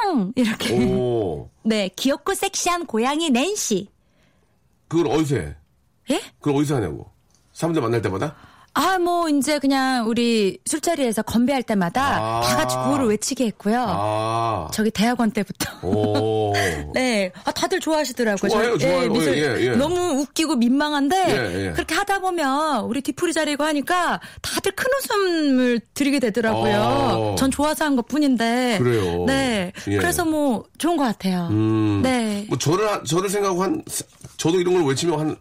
[0.06, 0.32] 앙!
[0.36, 0.74] 이렇게.
[0.94, 1.48] 오.
[1.64, 3.88] 네, 귀엽고 섹시한 고양이 낸시.
[4.88, 5.54] 그걸 어디서 해?
[6.10, 6.20] 예?
[6.40, 7.10] 그걸 어디서 하냐고?
[7.52, 8.36] 사람들 만날 때마다?
[8.72, 12.40] 아, 뭐, 이제 그냥 우리 술자리에서 건배할 때마다 아.
[12.40, 13.84] 다 같이 구호를 외치게 했고요.
[13.88, 14.68] 아.
[14.72, 15.86] 저기 대학원 때부터.
[15.86, 16.52] 오.
[16.94, 17.32] 네.
[17.44, 18.48] 아, 다들 좋아하시더라고요.
[18.50, 19.10] 좋아요, 저- 좋아요.
[19.10, 19.70] 미술 예, 예.
[19.76, 21.72] 너무 웃기고 민망한데 예, 예.
[21.72, 26.80] 그렇게 하다 보면 우리 뒤풀이 자리고 하니까 다들 큰 웃음을 드리게 되더라고요.
[26.80, 27.34] 어.
[27.36, 28.78] 전 좋아서 한 것 뿐인데.
[28.80, 29.24] 그래요.
[29.26, 29.72] 네.
[29.88, 29.96] 예.
[29.96, 31.48] 그래서 뭐 좋은 것 같아요.
[31.50, 32.00] 음.
[32.02, 32.46] 네.
[32.48, 33.82] 뭐 저를 하- 저를 생각하고 한
[34.36, 35.36] 저도 이런 걸 외치면 한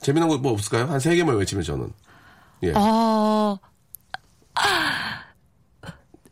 [0.00, 0.86] 재미난 거 뭐 없을까요?
[0.86, 1.88] 한 세 개만 외치면 저는
[2.62, 2.72] 예.
[2.74, 3.58] 어.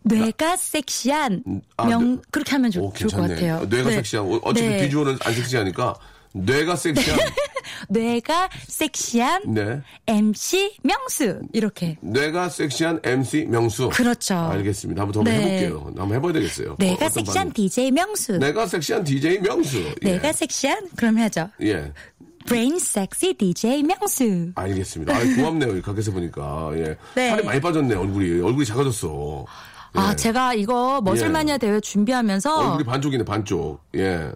[0.03, 1.43] 뇌가 섹시한
[1.77, 3.29] 아, 명 뇌- 그렇게 하면 좋, 오, 좋을 것.
[3.29, 3.65] 같아요.
[3.69, 3.97] 뇌가 네.
[3.97, 4.83] 섹시한 어, 어차피 네.
[4.85, 5.95] 비주얼은 안 섹시하니까
[6.33, 7.19] 뇌가 섹시한
[7.91, 11.99] 뇌가 섹시한 네 MC 명수 이렇게.
[12.01, 14.35] 뇌가 섹시한 MC 명수 그렇죠.
[14.37, 15.03] 알겠습니다.
[15.03, 15.37] 한번 더 네.
[15.37, 15.85] 해볼게요.
[15.99, 16.77] 한번 해봐야 되겠어요.
[16.79, 17.53] 내가 어, 섹시한 반응?
[17.53, 18.39] DJ 명수.
[18.39, 19.79] 내가 섹시한 DJ 명수.
[20.05, 20.13] 예.
[20.13, 21.51] 내가 섹시한 그럼 해야죠.
[21.63, 21.93] 예.
[22.47, 24.53] brain sexy DJ 명수.
[24.55, 25.15] 알겠습니다.
[25.15, 25.77] 아, 고맙네요.
[25.77, 26.71] 이 가까이에서 보니까.
[26.75, 26.97] 예.
[27.15, 27.31] 네.
[27.31, 28.41] 살이 많이 빠졌네, 얼굴이.
[28.41, 29.45] 얼굴이 작아졌어.
[29.93, 30.17] 아 예.
[30.17, 33.81] 제가 이거 머슬마니아 대회 준비하면서 얼굴이 반쪽이네, 반쪽.
[33.97, 34.31] 예.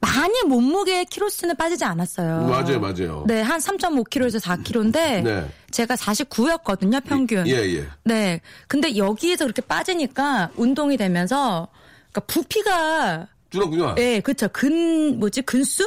[0.00, 2.48] 많이 몸무게 키로수는 빠지지 않았어요.
[2.48, 3.24] 맞아요, 맞아요.
[3.28, 5.48] 네, 한 3.5kg에서 4kg인데 네.
[5.70, 7.46] 제가 49였거든요, 평균.
[7.46, 7.86] 예, 예.
[8.04, 8.40] 네.
[8.66, 11.68] 근데 여기에서 그렇게 빠지니까 운동이 되면서
[12.10, 13.94] 그러니까 부피가 줄었구나.
[13.98, 14.48] 예, 그렇죠.
[14.52, 15.42] 근 뭐지?
[15.42, 15.84] 근수?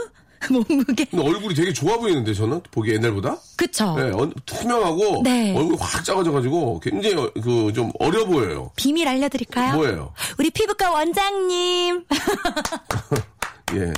[0.67, 1.05] 몸무게.
[1.05, 2.61] 근데 얼굴이 되게 좋아 보이는데, 저는?
[2.71, 3.37] 보기 옛날보다?
[3.55, 3.95] 그쵸.
[3.99, 5.21] 예, 어, 투명하고.
[5.23, 5.55] 네.
[5.55, 8.71] 얼굴이 확 작아져가지고 굉장히 어, 그, 좀 어려 보여요.
[8.75, 9.75] 비밀 알려드릴까요?
[9.75, 10.13] 뭐예요?
[10.37, 12.03] 우리 피부과 원장님.
[13.75, 13.93] 예.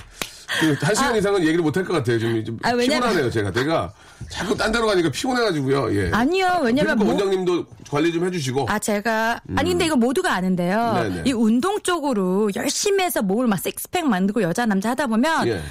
[0.61, 2.17] 그, 한 시간 이상은 얘기를 못할 것 같아요.
[2.17, 3.51] 지금 좀 아, 피곤하네요, 제가.
[3.51, 3.91] 내가
[4.29, 5.93] 자꾸 딴 데로 가니까 피곤해가지고요.
[5.95, 6.09] 예.
[6.13, 8.65] 아니요, 왜냐면 뭐- 원장님도 관리 좀 해주시고.
[8.69, 10.93] 아, 제가, 아니, 근데 이거 모두가 아는데요.
[11.03, 11.09] 음.
[11.15, 11.23] 네네.
[11.29, 15.61] 이 운동 쪽으로 열심히 해서 몸을 막 식스팩 만들고 여자, 남자 하다 보면 예.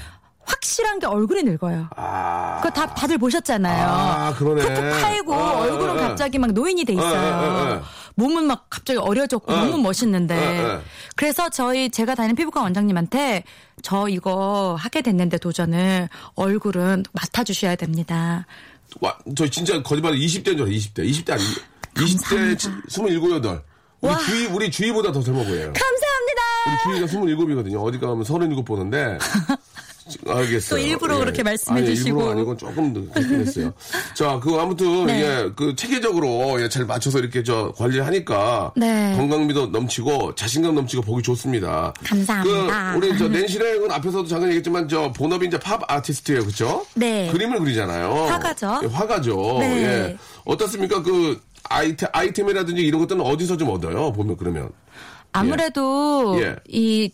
[0.46, 1.88] 확실한 게 얼굴이 늙어요.
[1.96, 2.60] 아.
[2.62, 3.88] 그거 다, 다들 보셨잖아요.
[3.88, 4.62] 아, 그러네.
[4.62, 6.08] 푹푹 파이고 아, 얼굴은 아, 아.
[6.08, 7.14] 갑자기 막 노인이 돼 있어요.
[7.14, 7.82] 아, 아, 아.
[8.14, 9.64] 몸은 막 갑자기 어려졌고 아.
[9.64, 10.80] 너무 멋있는데.
[11.16, 13.44] 그래서 저희 제가 다니는 피부과 원장님한테
[13.82, 18.46] 저 이거 하게 됐는데 도전을 얼굴은 맡아주셔야 됩니다.
[19.00, 20.98] 와, 저 진짜 거짓말 20대인 줄 알아요, 20대.
[21.10, 21.42] 20대 아니,
[21.94, 22.56] 20대 27,
[22.88, 23.62] 28.
[24.00, 24.18] 우리 와.
[24.18, 25.72] 주위, 우리 주위보다 더 젊어 보여요.
[25.72, 26.86] 감사합니다.
[26.88, 27.82] 우리 주위가 27이거든요.
[27.82, 29.18] 어디 가면 37 보는데.
[30.26, 30.78] 알겠어요.
[30.80, 32.08] 또 일부러 그렇게 말씀해 아니, 주시고.
[32.08, 33.72] 일부러 아니고 조금 했어요.
[34.14, 35.22] 자, 그 아무튼 네.
[35.22, 39.14] 예, 그 체계적으로 예, 잘 맞춰서 이렇게 저 관리하니까 네.
[39.16, 41.92] 건강미도 넘치고 자신감 넘치고 보기 좋습니다.
[42.04, 42.92] 감사합니다.
[42.92, 46.86] 그 우리 저 낸시랭은 앞에서도 잠깐 얘기했지만 저 본업이 이제 팝 아티스트예요, 그렇죠?
[46.94, 47.28] 네.
[47.32, 48.26] 그림을 그리잖아요.
[48.26, 48.80] 화가죠.
[48.84, 49.56] 예, 화가죠.
[49.60, 49.82] 네.
[49.82, 50.16] 예.
[50.44, 51.02] 어떻습니까?
[51.02, 54.12] 그 아이템, 아이템이라든지 이런 것들은 어디서 좀 얻어요?
[54.12, 54.70] 보면 그러면.
[55.32, 56.56] 아무래도 예.
[56.68, 57.10] 이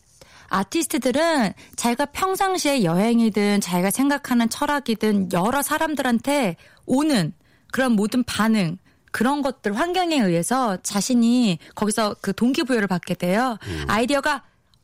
[0.53, 7.33] 아티스트들은 자기가 평상시에 여행이든 자기가 생각하는 철학이든 여러 사람들한테 오는
[7.73, 8.77] 그런 모든 반응
[9.11, 13.59] 그런 것들 환경에 의해서 자신이 거기서 그 동기부여를 받게 돼요.
[13.67, 13.85] 음.
[13.89, 14.43] 아이디어가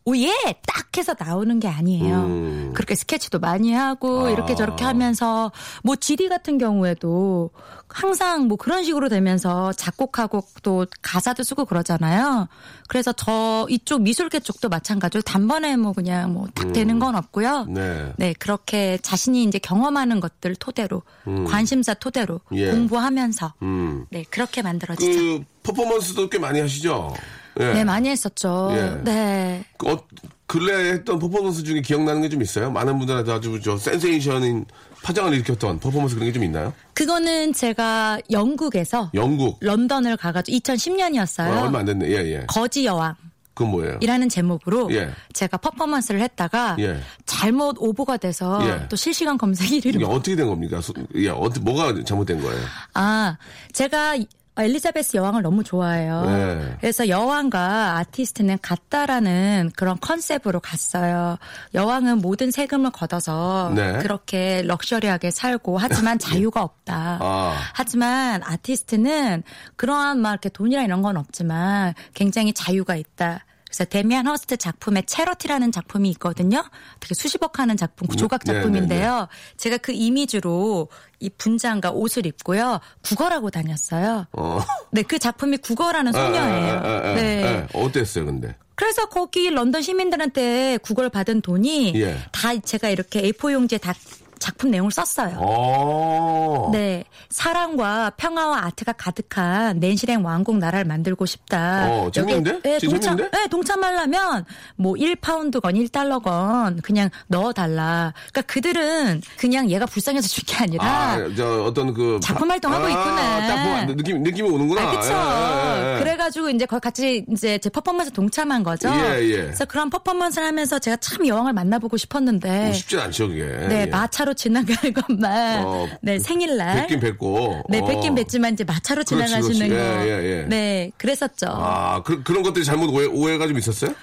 [0.09, 0.33] 오예
[0.66, 2.16] 딱 해서 나오는 게 아니에요.
[2.16, 2.71] 음.
[2.75, 4.31] 그렇게 스케치도 많이 하고 아.
[4.31, 5.53] 이렇게 저렇게 하면서
[5.85, 7.51] 뭐 GD 같은 경우에도
[7.88, 12.49] 항상 뭐 그런 식으로 되면서 작곡하고 또 가사도 쓰고 그러잖아요.
[12.88, 17.66] 그래서 저 이쪽 미술계 쪽도 마찬가지로 단번에 뭐 그냥 뭐딱 되는 건 없고요.
[17.68, 18.12] 네.
[18.16, 21.03] 네, 그렇게 자신이 이제 경험하는 것들 토대로
[21.47, 22.71] 관심사 토대로 예.
[22.71, 24.07] 공부하면서 음.
[24.11, 25.18] 네, 그렇게 만들어지죠.
[25.18, 27.14] 그 퍼포먼스도 꽤 많이 하시죠?
[27.59, 27.73] 예.
[27.75, 28.71] 네, 많이 했었죠.
[28.73, 29.01] 예.
[29.05, 29.64] 네.
[29.77, 30.03] 그 어,
[30.47, 32.71] 근래에 했던 퍼포먼스 중에 기억나는 게 좀 있어요?
[32.71, 34.64] 많은 분들한테 아주 저 센세이션인
[35.03, 36.73] 파장을 일으켰던 퍼포먼스 그런 게 좀 있나요?
[36.94, 39.59] 그거는 제가 영국에서 영국.
[39.61, 41.51] 런던을 가가지고 2010년이었어요.
[41.51, 42.09] 어, 얼마 안 됐네.
[42.09, 42.44] 예, 예.
[42.49, 43.14] 거지 여왕.
[43.55, 43.99] 그건 뭐예요?
[44.01, 45.11] 이라는 제목으로 예.
[45.33, 47.01] 제가 퍼포먼스를 했다가 예.
[47.27, 48.87] 잘못 오보가 돼서 예.
[48.88, 50.81] 또 실시간 검색 1위를 이게 어떻게 된 겁니까?
[50.81, 52.61] 소- 예, 어떻게, 뭐가 잘못된 거예요?
[52.94, 53.37] 아,
[53.73, 54.16] 제가
[54.62, 56.25] 엘리자베스 여왕을 너무 좋아해요.
[56.27, 56.77] 네.
[56.81, 61.37] 그래서 여왕과 아티스트는 같다라는 그런 컨셉으로 갔어요.
[61.75, 63.99] 여왕은 모든 세금을 걷어서 네.
[63.99, 67.18] 그렇게 럭셔리하게 살고 하지만 자유가 없다.
[67.21, 67.55] 아.
[67.75, 69.42] 하지만 아티스트는
[69.77, 73.44] 그러한 막 이렇게 돈이나 이런 건 없지만 굉장히 자유가 있다.
[73.68, 76.64] 그래서 데미안 허스트 작품의 체러티라는 작품이 있거든요.
[77.00, 79.28] 되게 수십억 하는 작품, 조각 네, 작품인데요.
[79.57, 80.88] 제가 그 이미지로
[81.20, 82.81] 이 분장과 옷을 입고요.
[83.02, 84.26] 국어라고 다녔어요.
[84.33, 84.61] 어.
[84.90, 86.83] 네, 그 작품이 국어라는 소녀예요.
[86.85, 87.42] 에, 에, 에, 에, 네.
[87.44, 87.66] 에.
[87.74, 88.57] 어땠어요, 근데?
[88.74, 92.16] 그래서 거기 런던 시민들한테 국어를 받은 돈이 예.
[92.31, 93.92] 다 제가 이렇게 A4 용지에 다
[94.38, 95.37] 작품 내용을 썼어요.
[95.38, 96.70] 어.
[96.72, 101.87] 네, 사랑과 평화와 아트가 가득한 낸시랭 왕국 나라를 만들고 싶다.
[101.88, 102.61] 어, 재밌는데?
[102.62, 103.16] 네, 동참?
[103.16, 104.44] 네, 동참하려면
[104.77, 108.12] 뭐 1파운드건 1달러건 그냥 넣어달라.
[108.33, 112.88] 그러니까 그들은 그냥 얘가 불쌍해서 준 게 아니라 아, 저 어떤 그 작품 활동하고 아,
[112.88, 113.46] 있구나.
[113.46, 114.81] 딱 보면 느낌 느낌이 오는구나.
[114.83, 115.12] 아, 그쵸.
[115.12, 115.98] 예, 예, 예.
[115.98, 118.88] 그래가지고 이제 같이 이제 제 퍼포먼스 동참한 거죠.
[118.88, 119.37] 예, 예.
[119.42, 122.64] 그래서 그런 퍼포먼스를 하면서 제가 참 여왕을 만나보고 싶었는데.
[122.64, 123.44] 뭐 쉽진 않죠, 그게.
[123.68, 123.87] 네, 예.
[124.29, 125.64] 마차로 지나가는 것만.
[125.64, 126.81] 어, 네, 생일날.
[126.81, 127.62] 뵙긴 뵙고.
[127.69, 127.85] 네, 어.
[127.85, 129.69] 뵙긴 뵙지만 이제 마차로 그렇지, 지나가시는 그렇지.
[129.69, 130.07] 거.
[130.07, 130.43] 예, 예, 예.
[130.49, 131.47] 네, 그랬었죠.
[131.49, 131.79] 아.
[131.97, 133.95] 아, 그, 그런 것들이 잘못 오해, 오해가 좀 있었어요?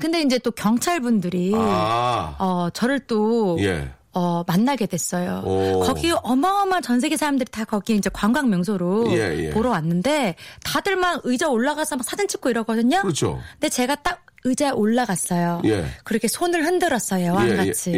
[0.00, 2.36] 근데 이제 또 경찰분들이 아.
[2.38, 3.88] 어, 저를 또 예.
[4.12, 5.42] 어, 만나게 됐어요.
[5.44, 5.80] 오.
[5.80, 9.50] 거기 어마어마한 전 세계 사람들이 다 거기 이제 관광 명소로 예, 예.
[9.50, 13.00] 보러 왔는데 다들 막 의자 올라가서 막 사진 찍고 이러거든요.
[13.02, 13.40] 그렇죠.
[13.54, 15.62] 근데 제가 딱 의자에 올라갔어요.
[15.64, 15.86] 예.
[16.04, 17.92] 그렇게 손을 흔들었어요, 예, 왕같이.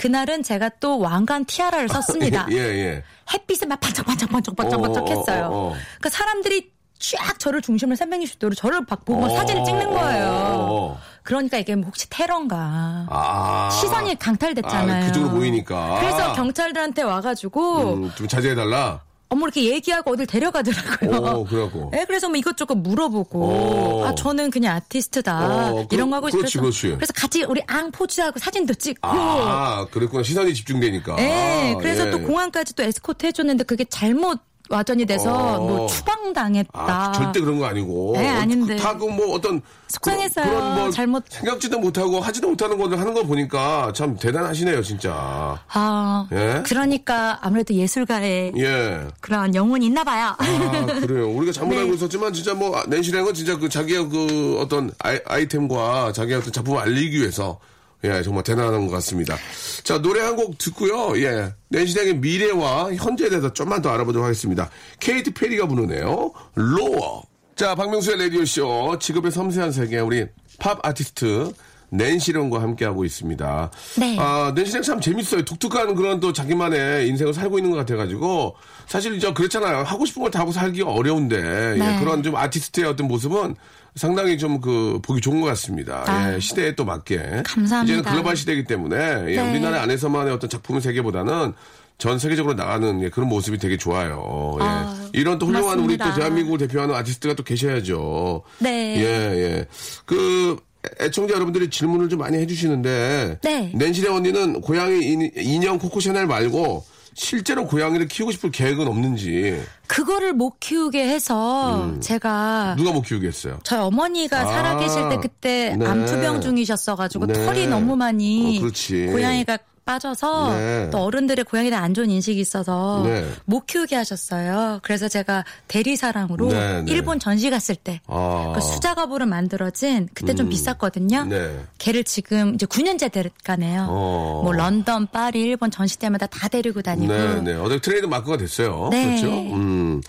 [0.00, 2.46] 그날은 제가 또 왕관 티아라를 썼습니다.
[2.52, 3.04] 예, 예.
[3.34, 5.44] 햇빛에 막 반짝반짝반짝 반짝반짝 어, 어, 했어요.
[5.52, 5.74] 어, 어.
[5.98, 10.26] 그러니까 사람들이 쫙 저를 중심으로 360도로 저를 막 보고 막 어, 사진을 찍는 거예요.
[10.26, 11.00] 어, 어.
[11.22, 13.08] 그러니까 이게 뭐 혹시 테러인가.
[13.10, 13.68] 아.
[13.70, 15.04] 시선이 강탈됐잖아요.
[15.04, 16.00] 아, 그쪽으로 보이니까.
[16.00, 19.02] 그래서 경찰들한테 와가지고 음, 좀 자제해달라.
[19.32, 21.38] 어머 이렇게 얘기하고 어딜 데려가더라고요.
[21.38, 21.90] 오, 그래갖고.
[21.92, 24.04] 네, 그래서 뭐 이것저것 물어보고 오.
[24.04, 26.96] 아 저는 그냥 아티스트다 어, 이런 그- 거 하고 그렇지, 싶어서 그렇지.
[26.96, 30.24] 그래서 같이 우리 앙 포즈하고 사진도 찍고 아, 그랬구나.
[30.24, 31.14] 시선이 집중되니까.
[31.16, 32.10] 네, 아, 그래서 예.
[32.10, 34.40] 또 공항까지 또 에스코트 해줬는데 그게 잘못
[34.70, 35.58] 와전이 돼서 어.
[35.66, 36.70] 뭐 추방당했다.
[36.74, 38.12] 아, 절대 그런 거 아니고.
[38.16, 38.76] 네, 아닌데.
[38.76, 39.60] 다그 뭐 어떤.
[39.88, 40.44] 속상했어요.
[40.46, 45.60] 그런, 그런 뭐 잘못- 생각지도 못하고 하지도 못하는 것들 하는 거 보니까 참 대단하시네요, 진짜.
[45.72, 46.62] 아, 예?
[46.64, 49.00] 그러니까 아무래도 예술가의 예.
[49.20, 50.36] 그런 영혼이 있나 봐요.
[50.38, 51.28] 아, 그래요.
[51.30, 51.80] 우리가 잘못 네.
[51.80, 57.18] 알고 있었지만 진짜 뭐 낸시랭은 진짜 그 자기의 그 어떤 아이템과 자기의 어떤 작품을 알리기
[57.18, 57.58] 위해서
[58.04, 59.36] 예, 정말 대단한 것 같습니다.
[59.84, 61.20] 자, 노래 한 곡 듣고요.
[61.22, 61.52] 예.
[61.68, 64.70] 낸시랭의 미래와 현재에 대해서 좀만 더 알아보도록 하겠습니다.
[65.00, 66.32] 케이트 페리가 부르네요.
[66.54, 67.22] Roar.
[67.56, 68.96] 자, 박명수의 라디오쇼.
[69.00, 69.98] 직업의 섬세한 세계.
[69.98, 70.24] 우리
[70.58, 71.52] 팝 아티스트
[71.92, 73.70] 낸시랭과 함께하고 있습니다.
[73.98, 74.16] 네.
[74.18, 75.44] 아, 낸시랭 참 재밌어요.
[75.44, 78.54] 독특한 그런 또 자기만의 인생을 살고 있는 것 같아가지고
[78.86, 79.78] 사실 저 그렇잖아요.
[79.82, 81.98] 하고 싶은 걸 다 하고 살기가 어려운데 예, 네.
[81.98, 83.56] 그런 좀 아티스트의 어떤 모습은
[83.96, 86.04] 상당히 좀 그 보기 좋은 것 같습니다.
[86.06, 86.34] 아.
[86.34, 87.42] 예, 시대에 또 맞게.
[87.46, 87.82] 감사합니다.
[87.82, 88.96] 이제는 글로벌 시대이기 때문에
[89.28, 89.50] 예, 네.
[89.50, 91.52] 우리나라 안에서만의 어떤 작품 세계보다는
[91.98, 94.56] 전 세계적으로 나가는 예, 그런 모습이 되게 좋아요.
[94.60, 94.64] 예.
[94.64, 96.04] 아, 이런 또 훌륭한 우리 또.
[96.14, 98.42] 대한민국을 대표하는 아티스트가 또 계셔야죠.
[98.58, 98.96] 네.
[98.98, 99.66] 예, 예.
[100.06, 100.56] 그
[101.00, 103.72] 애청자 여러분들이 질문을 좀 많이 해주시는데 네.
[103.74, 110.32] 낸시레 언니는 고양이 인- 인형 코코 샤넬 말고 실제로 고양이를 키우고 싶을 계획은 없는지 그거를
[110.32, 112.76] 못 키우게 해서 제가 음.
[112.76, 113.58] 누가 못 키우겠어요?
[113.62, 115.86] 저희 어머니가 아, 살아계실 때 그때 네.
[115.86, 117.32] 암투병 중이셨어가지고 네.
[117.44, 119.06] 털이 너무 많이 어, 그렇지.
[119.06, 120.90] 고양이가 빠져서 네.
[120.90, 123.26] 또 어른들의 고양이에 대한 안 좋은 인식이 있어서 네.
[123.44, 124.80] 못 키우게 하셨어요.
[124.82, 126.92] 그래서 제가 대리사랑으로 네, 네.
[126.92, 128.52] 일본 전시 갔을 때 아.
[128.54, 131.24] 그 수작업으로 만들어진 그때 좀 비쌌거든요.
[131.24, 131.60] 네.
[131.78, 133.86] 걔를 지금 이제 9년째 데려가네요.
[133.88, 134.40] 어.
[134.44, 137.12] 뭐 런던, 파리, 일본 전시 때마다 다 데리고 다니고.
[137.12, 137.54] 네, 네.
[137.54, 138.88] 이제 트레이드 마크가 됐어요.
[138.90, 139.06] 네.
[139.06, 139.28] 그렇죠?
[139.28, 140.00] 음.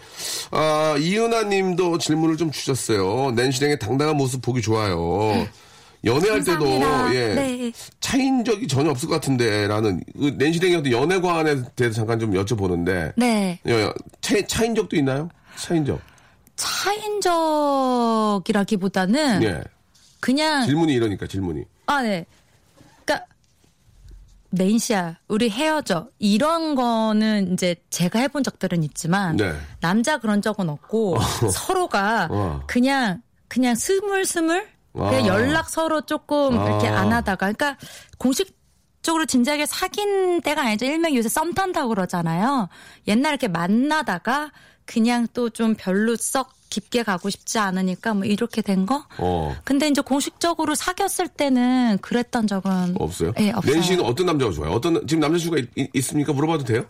[0.51, 3.31] 아, 이은하 님도 질문을 좀 주셨어요.
[3.31, 5.47] 낸시랭의 당당한 모습 보기 좋아요.
[6.03, 7.15] 연애할 때도, 감사합니다.
[7.15, 7.35] 예.
[7.35, 7.71] 네.
[7.99, 13.13] 차인 적이 전혀 없을 것 같은데, 라는, 그 낸시랭의 어떤 연애관에 대해서 잠깐 좀 여쭤보는데,
[13.15, 13.59] 네.
[13.67, 15.29] 예, 차, 차인 적도 있나요?
[15.55, 15.99] 차인 적.
[16.55, 17.21] 차인
[18.41, 19.63] 적이라기보다는 예.
[20.19, 21.63] 그냥 질문이 이러니까, 질문이.
[21.87, 22.25] 아 네.
[23.03, 23.27] 그러니까
[24.51, 29.53] 네인씨야 우리 헤어져 이런 거는 이제 제가 해본 적들은 있지만 네.
[29.79, 31.17] 남자 그런 적은 없고
[31.51, 32.61] 서로가 어.
[32.67, 35.27] 그냥 그냥 스물스물 그냥 아.
[35.27, 37.01] 연락 서로 조금 이렇게 아.
[37.01, 37.77] 안 하다가 그러니까
[38.17, 42.69] 공식적으로 진지하게 사귄 때가 아니죠 일명 요새 썸 탄다고 그러잖아요
[43.08, 44.51] 옛날 이렇게 만나다가
[44.86, 49.06] 그냥 또 좀 별로 썩 깊게 가고 싶지 않으니까 뭐 이렇게 된 거?
[49.17, 49.54] 어.
[49.65, 53.34] 근데 이제 공식적으로 사귀었을 때는 그랬던 적은 없어요?
[53.34, 53.75] 네, 없어요.
[53.75, 54.71] 낸시는 어떤 남자가 좋아요?
[54.71, 56.32] 어떤, 지금 남자친구가 있, 있습니까?
[56.32, 56.86] 물어봐도 돼요?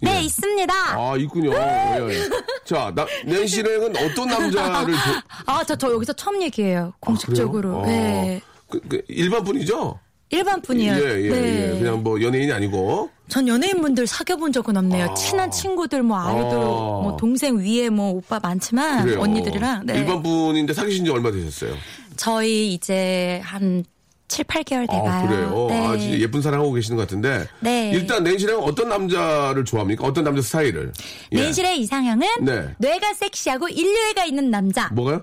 [0.00, 0.20] 네, 예.
[0.22, 0.74] 있습니다.
[0.74, 1.52] 아, 있군요.
[1.54, 2.20] 예, 예.
[2.64, 4.94] 자, 나, 낸시랭은 어떤 남자를.
[4.94, 4.98] 보-
[5.52, 6.92] 아, 저, 저 여기서 처음 얘기해요.
[7.00, 7.82] 공식적으로.
[7.82, 7.86] 아?
[7.86, 8.40] 네.
[8.44, 9.98] 어, 그, 그 일반 분이죠?
[10.30, 10.94] 일반 분이에요.
[10.94, 11.74] 예, 예, 네.
[11.74, 11.78] 예.
[11.78, 13.10] 그냥 뭐 연예인이 아니고.
[13.28, 15.14] 전 연예인분들 사귀어본 적은 없네요.
[15.14, 16.64] 친한 친구들, 뭐 아이돌, 아.
[16.64, 19.20] 뭐 동생 위에 뭐 오빠 많지만 그래요.
[19.20, 19.86] 언니들이랑.
[19.86, 19.98] 네.
[19.98, 21.74] 일반 분인데 사귀신 지 얼마 되셨어요?
[22.16, 23.84] 저희 이제 한
[24.34, 25.08] 7, 8개월 돼가요.
[25.08, 25.66] 아, 그래요?
[25.68, 25.86] 네.
[25.86, 27.46] 아, 진짜 예쁜 사랑하고 계시는 것 같은데.
[27.60, 27.92] 네.
[27.92, 30.04] 일단 낸시랭은 어떤 남자를 좋아합니까?
[30.04, 30.92] 어떤 남자 스타일을?
[31.32, 31.36] 예.
[31.36, 32.74] 내실의 이상형은 네.
[32.78, 34.88] 뇌가 섹시하고 인류애가 있는 남자.
[34.88, 35.22] 뭐가요?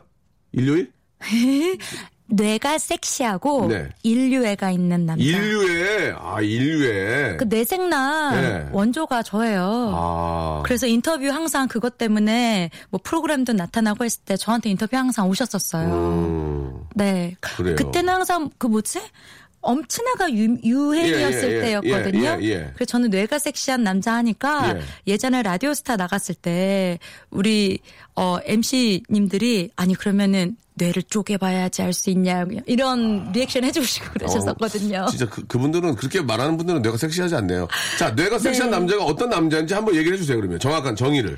[0.53, 0.91] 일요일?
[2.31, 3.89] 뇌가 섹시하고 네.
[4.03, 5.23] 인류애가 있는 남자.
[5.23, 8.69] 인류에 아 인류에 그 뇌생남 네.
[8.71, 9.91] 원조가 저예요.
[9.93, 15.87] 아 그래서 인터뷰 항상 그것 때문에 뭐 프로그램도 나타나고 했을 때 저한테 인터뷰 항상 오셨었어요.
[15.93, 17.35] 음, 네.
[17.41, 17.75] 그래요.
[17.75, 18.99] 그때는 항상 그 뭐지?
[19.61, 21.61] 엄친아가 유, 유행이었을 예, 예, 예.
[21.61, 22.37] 때였거든요.
[22.41, 22.71] 예, 예, 예.
[22.73, 24.81] 그래서 저는 뇌가 섹시한 남자 하니까 예.
[25.07, 25.17] 예.
[25.17, 26.97] 전에 라디오스타 나갔을 때
[27.29, 27.79] 우리
[28.15, 35.01] 어 MC님들이 아니 그러면은 뇌를 쪼개봐야지 알 수 있냐 이런 리액션 해주시고 그러셨었거든요.
[35.03, 37.67] 어, 진짜 그, 그분들은 그렇게 말하는 분들은 뇌가 섹시하지 않네요.
[37.99, 38.77] 자, 뇌가 섹시한 네.
[38.77, 40.37] 남자가 어떤 남자인지 한번 얘기를 해주세요.
[40.37, 41.37] 그러면 정확한 정의를.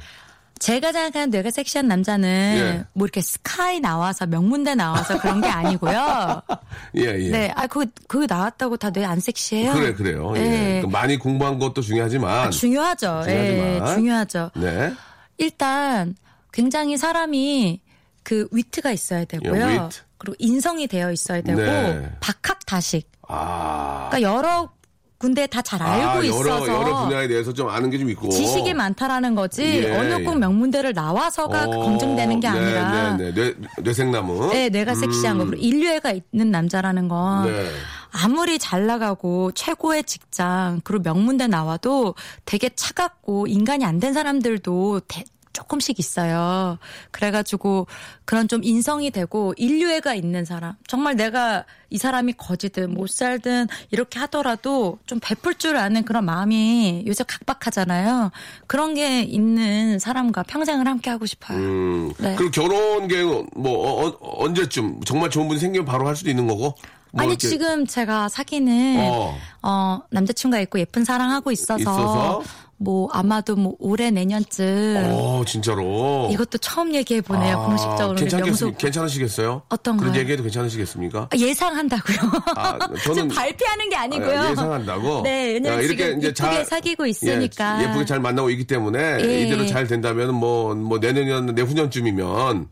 [0.60, 2.86] 제가 생각하는 뇌가 섹시한 남자는 예.
[2.93, 6.41] 뭐 이렇게 스카이 나와서 명문대 나와서 그런 게 아니고요.
[6.97, 7.29] 예, 예.
[7.32, 9.73] 네, 아 그거 그거 나왔다고 다 뇌 안 섹시해요?
[9.73, 10.32] 그래, 그래요.
[10.38, 10.39] 예.
[10.39, 10.82] 네.
[10.82, 12.51] 그 많이 공부한 것도 중요하지만.
[12.51, 13.23] 중요하죠.
[13.27, 13.95] 예, 중요하지만.
[13.97, 14.51] 중요하죠.
[14.56, 14.93] 네.
[15.38, 16.15] 일단
[16.53, 17.82] 굉장히 사람이
[18.23, 19.62] 그 위트가 있어야 되고요.
[19.62, 20.01] 예, 위트.
[20.17, 22.09] 그리고 인성이 되어 있어야 되고 네.
[22.21, 23.09] 박학다식.
[23.27, 24.09] 아.
[24.09, 24.69] 그러니까 여러
[25.17, 28.27] 군데 다 잘 알고 아, 있어서 여러, 여러 분야에 대해서 좀 아는 게 좀 있고.
[28.29, 30.23] 지식이 많다라는 거지 예, 어느 예.
[30.23, 33.33] 꼭 명문대를 나와서가 어, 검증되는 게 네, 아니라 네, 네.
[33.33, 34.49] 뇌, 뇌생나무.
[34.51, 35.45] 네, 내가 섹시한 거.
[35.45, 37.69] 그리고 인류애가 있는 남자라는 건 네.
[38.12, 45.23] 아무리 잘 나가고 최고의 직장 그리고 명문대 나와도 되게 차갑고 인간이 안 된 사람들도 대-
[45.53, 46.77] 조금씩 있어요.
[47.11, 47.87] 그래가지고
[48.25, 50.73] 그런 좀 인성이 되고 인류애가 있는 사람.
[50.87, 57.03] 정말 내가 이 사람이 거지든 못 살든 이렇게 하더라도 좀 베풀 줄 아는 그런 마음이
[57.07, 58.31] 요새 각박하잖아요.
[58.67, 61.57] 그런 게 있는 사람과 평생을 함께 하고 싶어요.
[61.57, 62.13] 음.
[62.17, 62.35] 네.
[62.35, 66.47] 그럼 결혼 계획은 뭐, 어, 어, 언제쯤 정말 좋은 분이 생기면 바로 할 수도 있는
[66.47, 66.75] 거고?
[67.11, 69.37] 뭐 아니 이렇게 지금 제가 사귀는 어.
[69.61, 72.43] 어, 남자친구가 있고 예쁜 사랑하고 있어서, 있어서?
[72.77, 76.29] 뭐 아마도 뭐 올해 내년쯤 어, 진짜로.
[76.31, 79.62] 이것도 처음 얘기해 보네요 아, 공식적으로 괜찮겠, 명수 괜찮으시겠어요?
[79.69, 80.15] 어떤 그런?
[80.15, 81.29] 얘기해도 괜찮으시겠습니까?
[81.31, 82.17] 아, 예상한다고요.
[82.55, 84.39] 아, 저는- 지금 발표하는 게 아니고요.
[84.39, 85.21] 아, 예상한다고?
[85.23, 87.81] 네, 왜냐면 야, 지금 예쁘게 사귀고 있으니까.
[87.81, 89.41] 예, 예쁘게 잘 만나고 있기 때문에 예.
[89.43, 92.67] 이대로 잘 된다면 뭐, 뭐 내년이나 내후년쯤이면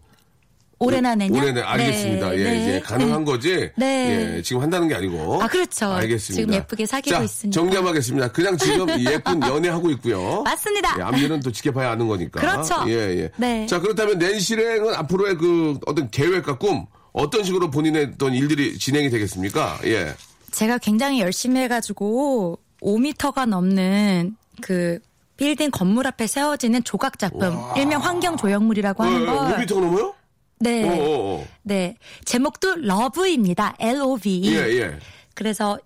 [0.86, 1.40] 올해 나 내년.
[1.40, 2.30] 올해는 알겠습니다.
[2.32, 2.62] 네, 예, 네.
[2.62, 3.70] 이제 가능한 거지.
[3.76, 4.36] 네.
[4.38, 5.42] 예, 지금 한다는 게 아니고.
[5.42, 5.92] 아, 그렇죠.
[5.92, 6.42] 알겠습니다.
[6.42, 7.54] 지금 예쁘게 사귀고 자, 있으니까.
[7.54, 8.32] 정리하겠습니다.
[8.32, 10.42] 그냥 지금 예쁜 연애하고 있고요.
[10.42, 10.96] 맞습니다.
[10.98, 12.40] 예, 앞일은 또 지켜봐야 아는 거니까.
[12.42, 12.76] 그렇죠.
[12.88, 13.30] 예, 예.
[13.38, 13.68] 네.
[13.68, 19.10] 자, 그렇다면 낸 실행은 앞으로의 그 어떤 계획과 꿈 어떤 식으로 본인의 어떤 일들이 진행이
[19.12, 19.80] 되겠습니까?
[19.86, 20.14] 예.
[20.52, 24.98] 제가 굉장히 열심히 해가지고 5미터가 넘는 그
[25.38, 29.36] 빌딩 건물 앞에 세워지는 조각 작품, 일명 환경 조형물이라고 하는 걸.
[29.66, 30.14] 5미터가 넘어요?
[30.62, 30.88] 네.
[30.88, 31.46] 어.
[31.64, 31.96] 네.
[32.26, 33.76] 제목도 러브입니다.
[33.80, 34.42] L-O-V.
[34.46, 35.00] 예, 예.
[35.34, 35.78] 그래서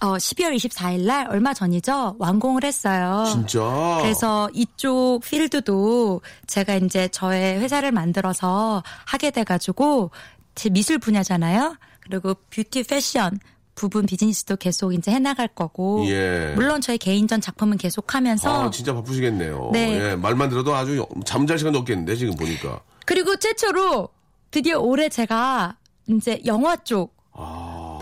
[0.00, 2.16] 어 12월 24일 날 얼마 전이죠.
[2.18, 3.24] 완공을 했어요.
[3.30, 3.98] 진짜.
[4.02, 10.10] 그래서 이쪽 필드도 제가 이제 저의 회사를 만들어서 하게 돼 가지고
[10.54, 11.76] 제 미술 분야잖아요.
[12.00, 13.38] 그리고 뷰티 패션
[13.74, 16.04] 부분 비즈니스도 계속 이제 해나갈 거고.
[16.08, 16.52] 예.
[16.54, 19.70] 물론 저의 개인전 작품은 계속하면서 아, 진짜 바쁘시겠네요.
[19.72, 20.10] 네.
[20.10, 22.80] 예, 말만 들어도 아주 잠잘 시간도 없겠는데, 지금 보니까.
[23.06, 24.08] 그리고 최초로
[24.50, 27.13] 드디어 올해 제가 이제 영화 쪽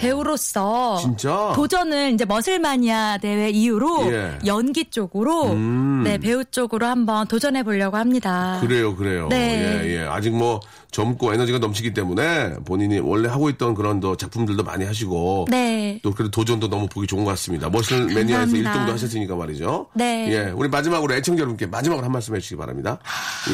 [0.03, 0.99] 배우로서 아.
[0.99, 1.53] 진짜?
[1.55, 4.39] 도전을 이제 머슬마니아 대회 이후로 예.
[4.47, 6.03] 연기 쪽으로 음.
[6.05, 8.59] 네 배우 쪽으로 한번 도전해 보려고 합니다.
[8.61, 9.29] 그래요, 그래요.
[9.29, 9.83] 네.
[9.85, 10.01] 예, 예.
[10.01, 10.61] 아직 뭐
[10.91, 15.47] 젊고 에너지가 넘치기 때문에 본인이 원래 하고 있던 그런 더 작품들도 많이 하시고.
[15.51, 16.01] 네.
[16.03, 17.71] 또 그래도 도전도 너무 보기 좋은 것 같습니다.
[17.71, 18.73] 머슬 매니아에서 감사합니다.
[18.73, 19.89] 1등도 하셨으니까 말이죠.
[19.95, 20.29] 네.
[20.33, 20.51] 예.
[20.51, 22.99] 우리 마지막으로 애청자 여러분께 마지막으로 한 말씀 해주시기 바랍니다.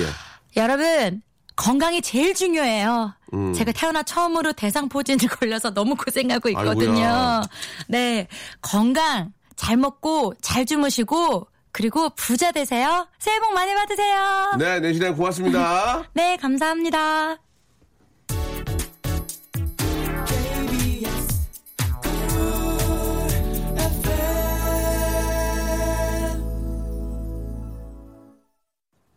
[0.01, 0.61] 예.
[0.61, 1.23] 여러분
[1.59, 3.13] 건강이 제일 중요해요.
[3.35, 3.53] 음.
[3.53, 6.93] 제가 태어나 처음으로 대상포진을 걸려서 너무 고생하고 있거든요.
[6.93, 7.43] 아이고야.
[7.89, 8.29] 네.
[8.63, 13.09] 건강 잘 먹고 잘 주무시고 그리고 부자 되세요.
[13.19, 14.55] 새해 복 많이 받으세요.
[14.59, 16.05] 네, 내시간 고맙습니다.
[16.15, 17.39] 네, 감사합니다.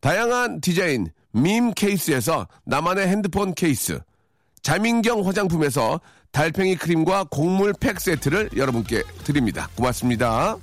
[0.00, 3.98] 다양한 디자인 밈 케이스에서 나만의 핸드폰 케이스,
[4.62, 9.68] 자민경 화장품에서 달팽이 크림과 곡물 팩 세트를 여러분께 드립니다.
[9.74, 10.56] 고맙습니다.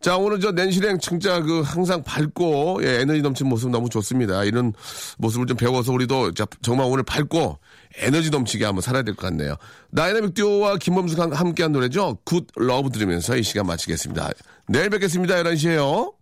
[0.00, 4.44] 자, 오늘 저 낸실행 진짜 그 항상 밝고 예, 에너지 넘치는 모습 너무 좋습니다.
[4.44, 4.74] 이런
[5.16, 7.58] 모습을 좀 배워서 우리도 자, 정말 오늘 밝고
[7.98, 9.56] 에너지 넘치게 한번 살아야 될 것 같네요.
[9.94, 12.18] 다이나믹 듀오와 김범수가 함께한 노래죠.
[12.24, 14.30] Good Love 들으면서 이 시간 마치겠습니다.
[14.68, 15.36] 내일 뵙겠습니다.
[15.42, 16.12] 11시에요.